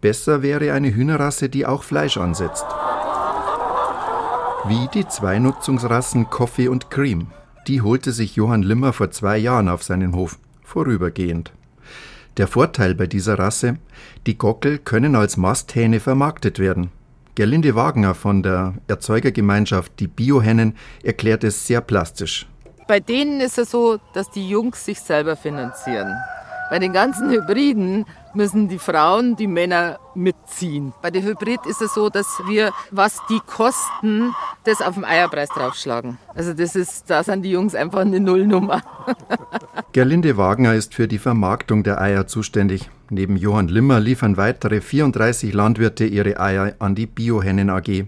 Besser 0.00 0.40
wäre 0.40 0.72
eine 0.72 0.94
Hühnerrasse, 0.94 1.50
die 1.50 1.66
auch 1.66 1.82
Fleisch 1.82 2.16
ansetzt. 2.16 2.64
Wie 4.66 4.88
die 4.94 5.06
zwei 5.06 5.38
Nutzungsrassen 5.38 6.30
Coffee 6.30 6.68
und 6.68 6.90
Cream. 6.90 7.26
Die 7.68 7.82
holte 7.82 8.12
sich 8.12 8.36
Johann 8.36 8.62
Limmer 8.62 8.94
vor 8.94 9.10
zwei 9.10 9.36
Jahren 9.36 9.68
auf 9.68 9.82
seinen 9.82 10.14
Hof, 10.14 10.38
vorübergehend. 10.64 11.52
Der 12.38 12.46
Vorteil 12.46 12.94
bei 12.94 13.06
dieser 13.06 13.38
Rasse, 13.38 13.76
die 14.26 14.38
Gockel 14.38 14.78
können 14.78 15.14
als 15.14 15.36
Masthähne 15.36 16.00
vermarktet 16.00 16.58
werden. 16.58 16.90
Gerlinde 17.36 17.74
Wagner 17.74 18.14
von 18.14 18.42
der 18.42 18.72
Erzeugergemeinschaft 18.88 19.92
Die 20.00 20.06
Biohennen 20.08 20.74
erklärt 21.04 21.44
es 21.44 21.66
sehr 21.66 21.82
plastisch. 21.82 22.46
Bei 22.88 22.98
denen 22.98 23.42
ist 23.42 23.58
es 23.58 23.70
so, 23.70 23.98
dass 24.14 24.30
die 24.30 24.48
Jungs 24.48 24.86
sich 24.86 25.00
selber 25.00 25.36
finanzieren. 25.36 26.14
Bei 26.70 26.78
den 26.78 26.94
ganzen 26.94 27.30
Hybriden 27.30 28.06
müssen 28.36 28.68
die 28.68 28.78
Frauen 28.78 29.34
die 29.36 29.46
Männer 29.46 29.98
mitziehen. 30.14 30.92
Bei 31.02 31.10
der 31.10 31.22
Hybrid 31.22 31.60
ist 31.66 31.82
es 31.82 31.94
so, 31.94 32.10
dass 32.10 32.26
wir, 32.46 32.72
was 32.90 33.20
die 33.28 33.40
kosten, 33.40 34.34
das 34.64 34.82
auf 34.82 34.94
den 34.94 35.04
Eierpreis 35.04 35.48
draufschlagen. 35.48 36.18
Also 36.34 36.52
das 36.52 36.76
ist, 36.76 37.10
da 37.10 37.24
sind 37.24 37.42
die 37.42 37.50
Jungs 37.50 37.74
einfach 37.74 38.00
eine 38.00 38.20
Nullnummer. 38.20 38.82
Gerlinde 39.92 40.36
Wagner 40.36 40.74
ist 40.74 40.94
für 40.94 41.08
die 41.08 41.18
Vermarktung 41.18 41.82
der 41.82 42.00
Eier 42.00 42.26
zuständig. 42.26 42.90
Neben 43.08 43.36
Johann 43.36 43.68
Limmer 43.68 44.00
liefern 44.00 44.36
weitere 44.36 44.80
34 44.80 45.52
Landwirte 45.52 46.04
ihre 46.04 46.40
Eier 46.40 46.74
an 46.80 46.94
die 46.94 47.06
Biohennen 47.06 47.70
AG, 47.70 48.04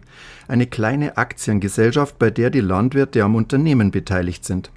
eine 0.48 0.66
kleine 0.66 1.16
Aktiengesellschaft, 1.16 2.18
bei 2.18 2.30
der 2.30 2.50
die 2.50 2.60
Landwirte 2.60 3.22
am 3.22 3.34
Unternehmen 3.34 3.90
beteiligt 3.90 4.44
sind. 4.44 4.70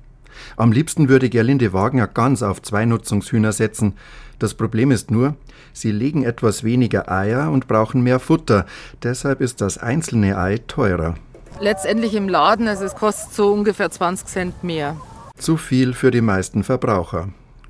Am 0.57 0.71
liebsten 0.71 1.09
würde 1.09 1.29
Gerlinde 1.29 1.73
Wagner 1.73 2.07
ganz 2.07 2.43
auf 2.43 2.61
Zweinutzungshühner 2.61 3.51
setzen. 3.51 3.93
Das 4.41 4.55
Problem 4.55 4.89
ist 4.89 5.11
nur, 5.11 5.35
sie 5.71 5.91
legen 5.91 6.23
etwas 6.23 6.63
weniger 6.63 7.11
Eier 7.11 7.51
und 7.51 7.67
brauchen 7.67 8.01
mehr 8.01 8.19
Futter. 8.19 8.65
Deshalb 9.03 9.39
ist 9.39 9.61
das 9.61 9.77
einzelne 9.77 10.35
Ei 10.35 10.57
teurer. 10.65 11.13
Letztendlich 11.59 12.15
im 12.15 12.27
Laden, 12.27 12.67
also 12.67 12.83
es 12.85 12.95
kostet 12.95 13.35
so 13.35 13.53
ungefähr 13.53 13.91
20 13.91 14.27
Cent 14.27 14.63
mehr. 14.63 14.97
Zu 15.37 15.57
viel 15.57 15.93
für 15.93 16.09
die 16.09 16.21
meisten 16.21 16.63
Verbraucher. 16.63 17.29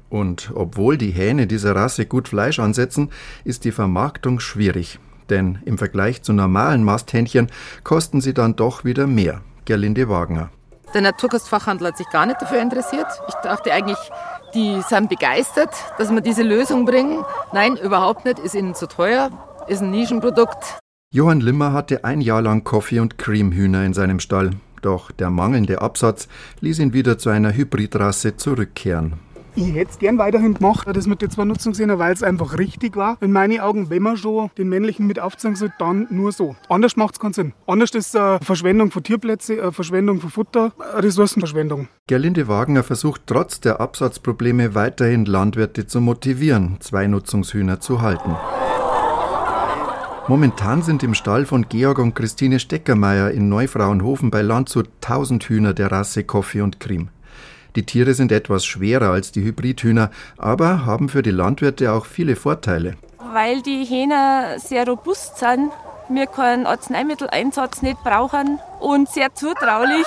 Und 0.10 0.54
obwohl 0.56 0.98
die 0.98 1.12
Hähne 1.12 1.46
dieser 1.46 1.76
Rasse 1.76 2.06
gut 2.06 2.30
Fleisch 2.30 2.60
ansetzen, 2.60 3.10
ist 3.44 3.66
die 3.66 3.74
Vermarktung 3.74 4.40
schwierig. 4.40 4.98
Denn 5.30 5.60
im 5.66 5.78
Vergleich 5.78 6.22
zu 6.22 6.32
normalen 6.32 6.86
Masthähnchen 6.86 7.48
kosten 7.84 8.22
sie 8.22 8.34
dann 8.34 8.56
doch 8.56 8.86
wieder 8.86 9.08
mehr. 9.08 9.42
Gerlinde 9.66 10.08
Wagner. 10.08 10.52
Der 10.94 11.02
Naturkostfachhandel 11.02 11.88
hat 11.88 11.98
sich 11.98 12.10
gar 12.10 12.26
nicht 12.26 12.42
dafür 12.42 12.62
interessiert. 12.62 13.08
Ich 13.30 13.36
dachte 13.36 13.72
eigentlich, 13.72 13.98
die 14.54 14.82
sind 14.90 15.10
begeistert, 15.10 15.74
dass 15.98 16.12
wir 16.12 16.20
diese 16.20 16.44
Lösung 16.44 16.86
bringen. 16.86 17.24
Nein, 17.54 17.78
überhaupt 17.78 18.26
nicht, 18.26 18.40
ist 18.40 18.56
ihnen 18.56 18.76
zu 18.76 18.88
teuer, 18.88 19.30
ist 19.68 19.82
ein 19.82 19.92
Nischenprodukt. 19.92 20.80
Johann 21.14 21.40
Limmer 21.40 21.72
hatte 21.72 22.04
ein 22.04 22.20
Jahr 22.20 22.42
lang 22.42 22.66
Coffee- 22.66 23.00
und 23.00 23.18
Creamhühner 23.18 23.86
in 23.86 23.94
seinem 23.94 24.20
Stall. 24.20 24.52
Doch 24.82 25.12
der 25.12 25.30
mangelnde 25.30 25.82
Absatz 25.82 26.28
ließ 26.60 26.80
ihn 26.80 26.94
wieder 26.94 27.18
zu 27.18 27.30
einer 27.30 27.54
Hybridrasse 27.54 28.36
zurückkehren. 28.36 29.14
Ich 29.54 29.74
hätte 29.74 29.92
es 29.92 30.00
gern 30.00 30.18
weiterhin 30.18 30.54
gemacht, 30.54 30.88
das 30.94 31.08
mit 31.08 31.22
den 31.22 31.30
zwei 31.30 31.44
Nutzungssehnen, 31.44 32.00
weil 32.00 32.14
es 32.14 32.24
einfach 32.24 32.58
richtig 32.58 32.96
war. 32.96 33.18
In 33.20 33.34
meinen 33.34 33.60
Augen, 33.60 33.90
wenn 33.90 34.02
man 34.02 34.16
schon 34.16 34.50
den 34.58 34.70
männlichen 34.70 35.08
mit 35.08 35.20
aufzeigen 35.20 35.58
soll, 35.58 35.74
dann 35.78 36.08
nur 36.10 36.32
so. 36.32 36.56
Anders 36.70 36.96
macht 36.96 37.16
es 37.16 37.20
keinen 37.20 37.34
Sinn. 37.34 37.54
Anders 37.68 37.92
ist 37.92 38.16
es 38.16 38.46
Verschwendung 38.46 38.92
von 38.92 39.04
Tierplätzen, 39.04 39.74
Verschwendung 39.74 40.22
von 40.22 40.30
Futter, 40.30 40.72
Ressourcenverschwendung. 40.96 41.90
Gerlinde 42.08 42.48
Wagner 42.48 42.84
versucht 42.84 43.24
trotz 43.26 43.60
der 43.60 43.82
Absatzprobleme 43.82 44.74
weiterhin 44.74 45.26
Landwirte 45.26 45.86
zu 45.86 46.00
motivieren, 46.00 46.78
zwei 46.80 47.08
Nutzungshühner 47.08 47.82
zu 47.82 48.02
halten. 48.02 48.36
Momentan 50.28 50.82
sind 50.82 51.04
im 51.04 51.14
Stall 51.14 51.46
von 51.46 51.68
Georg 51.68 52.00
und 52.00 52.16
Christine 52.16 52.60
Steckermeier 52.60 53.32
in 53.32 53.50
Neufrauenhofen 53.50 54.32
bei 54.32 54.42
Landshut 54.42 54.88
1000 55.02 55.44
Hühner 55.44 55.74
der 55.74 55.92
Rasse 55.92 56.24
Coffee 56.24 56.62
und 56.62 56.80
Cream. 56.80 57.10
Die 57.76 57.86
Tiere 57.86 58.14
sind 58.14 58.32
etwas 58.32 58.66
schwerer 58.66 59.12
als 59.12 59.32
die 59.32 59.44
Hybridhühner, 59.44 60.12
aber 60.38 60.86
haben 60.86 61.08
für 61.08 61.22
die 61.22 61.32
Landwirte 61.32 61.94
auch 61.94 62.06
viele 62.06 62.36
Vorteile. 62.36 62.96
Weil 63.34 63.62
die 63.62 63.86
Hähner 63.86 64.60
sehr 64.60 64.86
robust 64.86 65.38
sind, 65.38 65.72
wir 66.10 66.28
keinen 66.28 66.66
Arzneimitteleinsatz 66.66 67.82
nicht 67.82 68.04
brauchen 68.04 68.60
und 68.80 69.08
sehr 69.08 69.34
zutraulich. 69.34 70.06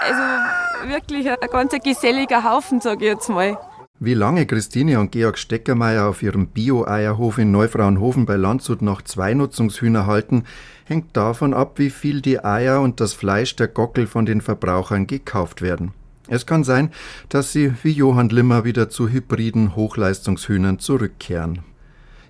Also 0.00 0.88
wirklich 0.88 1.28
ein 1.28 1.36
ganz 1.50 1.74
geselliger 1.82 2.44
Haufen, 2.44 2.80
sage 2.80 3.06
ich 3.06 3.12
jetzt 3.12 3.28
mal. 3.28 3.58
Wie 3.98 4.14
lange 4.14 4.46
Christine 4.46 4.98
und 4.98 5.12
Georg 5.12 5.38
Steckermeier 5.38 6.08
auf 6.08 6.22
ihrem 6.22 6.48
Bio-Eierhof 6.48 7.38
in 7.38 7.52
Neufrauenhofen 7.52 8.26
bei 8.26 8.34
Landshut 8.34 8.82
noch 8.82 9.02
zwei 9.02 9.32
Nutzungshühner 9.32 10.06
halten, 10.06 10.44
hängt 10.86 11.16
davon 11.16 11.54
ab, 11.54 11.78
wie 11.78 11.90
viel 11.90 12.20
die 12.20 12.44
Eier 12.44 12.80
und 12.80 12.98
das 12.98 13.12
Fleisch 13.12 13.54
der 13.54 13.68
Gockel 13.68 14.08
von 14.08 14.26
den 14.26 14.40
Verbrauchern 14.40 15.06
gekauft 15.06 15.62
werden. 15.62 15.92
Es 16.32 16.46
kann 16.46 16.64
sein, 16.64 16.90
dass 17.28 17.52
sie 17.52 17.74
wie 17.82 17.90
Johann 17.90 18.30
Limmer 18.30 18.64
wieder 18.64 18.88
zu 18.88 19.10
hybriden 19.10 19.76
Hochleistungshühnern 19.76 20.78
zurückkehren. 20.78 21.58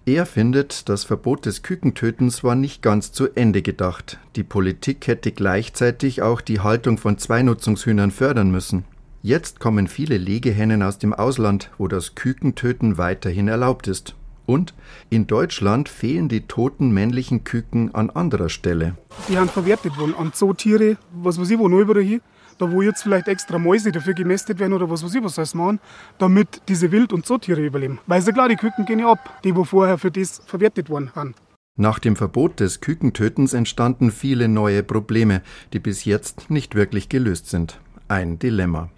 Er 0.04 0.26
findet, 0.26 0.88
das 0.88 1.04
Verbot 1.04 1.46
des 1.46 1.62
Kükentötens 1.62 2.42
war 2.42 2.56
nicht 2.56 2.82
ganz 2.82 3.12
zu 3.12 3.28
Ende 3.36 3.62
gedacht. 3.62 4.18
Die 4.34 4.42
Politik 4.42 5.06
hätte 5.06 5.30
gleichzeitig 5.30 6.20
auch 6.20 6.40
die 6.40 6.58
Haltung 6.58 6.98
von 6.98 7.16
Zweinutzungshühnern 7.16 8.10
fördern 8.10 8.50
müssen. 8.50 8.86
Jetzt 9.22 9.60
kommen 9.60 9.86
viele 9.86 10.18
Legehennen 10.18 10.82
aus 10.82 10.98
dem 10.98 11.14
Ausland, 11.14 11.70
wo 11.78 11.86
das 11.86 12.16
Kükentöten 12.16 12.98
weiterhin 12.98 13.46
erlaubt 13.46 13.86
ist. 13.86 14.16
Und 14.46 14.74
in 15.10 15.28
Deutschland 15.28 15.88
fehlen 15.88 16.28
die 16.28 16.48
toten 16.48 16.90
männlichen 16.90 17.44
Küken 17.44 17.94
an 17.94 18.10
anderer 18.10 18.48
Stelle. 18.48 18.96
Die 19.28 19.38
haben 19.38 19.48
verwertet 19.48 19.96
worden 19.96 20.16
an 20.18 20.32
Zootiere, 20.32 20.96
was 21.14 21.40
weiß 21.40 21.50
ich, 21.50 21.58
wo 21.60 21.68
noch 21.68 21.78
überall 21.78 22.02
hier 22.02 22.20
da 22.62 22.70
wo 22.70 22.80
jetzt 22.80 23.02
vielleicht 23.02 23.26
extra 23.26 23.58
Mäuse 23.58 23.90
dafür 23.90 24.14
gemästet 24.14 24.60
werden 24.60 24.72
oder 24.72 24.88
was 24.88 25.04
weiß 25.04 25.14
ich, 25.16 25.24
was 25.24 25.34
soll 25.34 25.46
machen, 25.54 25.80
damit 26.18 26.62
diese 26.68 26.92
Wild- 26.92 27.12
und 27.12 27.26
Zootiere 27.26 27.60
überleben. 27.60 27.98
Weil 28.06 28.22
ja 28.22 28.32
klar, 28.32 28.48
die 28.48 28.56
Küken 28.56 28.84
gehen 28.84 29.00
ja 29.00 29.10
ab, 29.10 29.40
die 29.42 29.54
wo 29.56 29.64
vorher 29.64 29.98
für 29.98 30.12
das 30.12 30.40
verwertet 30.46 30.88
worden 30.88 31.10
sind. 31.12 31.34
Nach 31.76 31.98
dem 31.98 32.16
Verbot 32.16 32.60
des 32.60 32.80
Kükentötens 32.80 33.52
entstanden 33.54 34.12
viele 34.12 34.46
neue 34.46 34.82
Probleme, 34.82 35.42
die 35.72 35.80
bis 35.80 36.04
jetzt 36.04 36.50
nicht 36.50 36.74
wirklich 36.74 37.08
gelöst 37.08 37.48
sind. 37.48 37.80
Ein 38.08 38.38
Dilemma. 38.38 38.90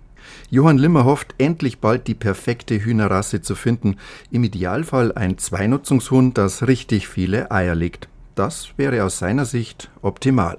Johann 0.51 0.79
Limmer 0.79 1.05
hofft, 1.05 1.35
endlich 1.39 1.79
bald 1.79 2.07
die 2.07 2.15
perfekte 2.15 2.83
Hühnerrasse 2.83 3.41
zu 3.43 3.55
finden. 3.55 3.97
Im 4.31 4.45
Idealfall 4.45 5.13
ein 5.13 5.39
Zweinutzungshund, 5.39 6.37
das 6.37 6.67
richtig 6.67 7.09
viele 7.09 7.51
Eier 7.51 7.75
legt. 7.75 8.09
Das 8.35 8.71
wäre 8.77 9.05
aus 9.05 9.19
seiner 9.19 9.45
Sicht 9.45 9.91
optimal. 10.03 10.59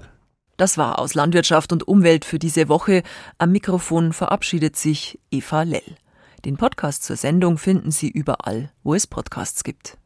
Das 0.56 0.78
war 0.78 0.98
aus 0.98 1.14
Landwirtschaft 1.14 1.72
und 1.72 1.86
Umwelt 1.86 2.24
für 2.24 2.38
diese 2.38 2.68
Woche. 2.68 3.02
Am 3.38 3.52
Mikrofon 3.52 4.12
verabschiedet 4.12 4.76
sich 4.76 5.18
Eva 5.30 5.62
Lell. 5.62 5.96
Den 6.44 6.56
Podcast 6.56 7.04
zur 7.04 7.16
Sendung 7.16 7.58
finden 7.58 7.90
Sie 7.90 8.08
überall, 8.08 8.70
wo 8.82 8.94
es 8.94 9.06
Podcasts 9.06 9.64
gibt. 9.64 9.98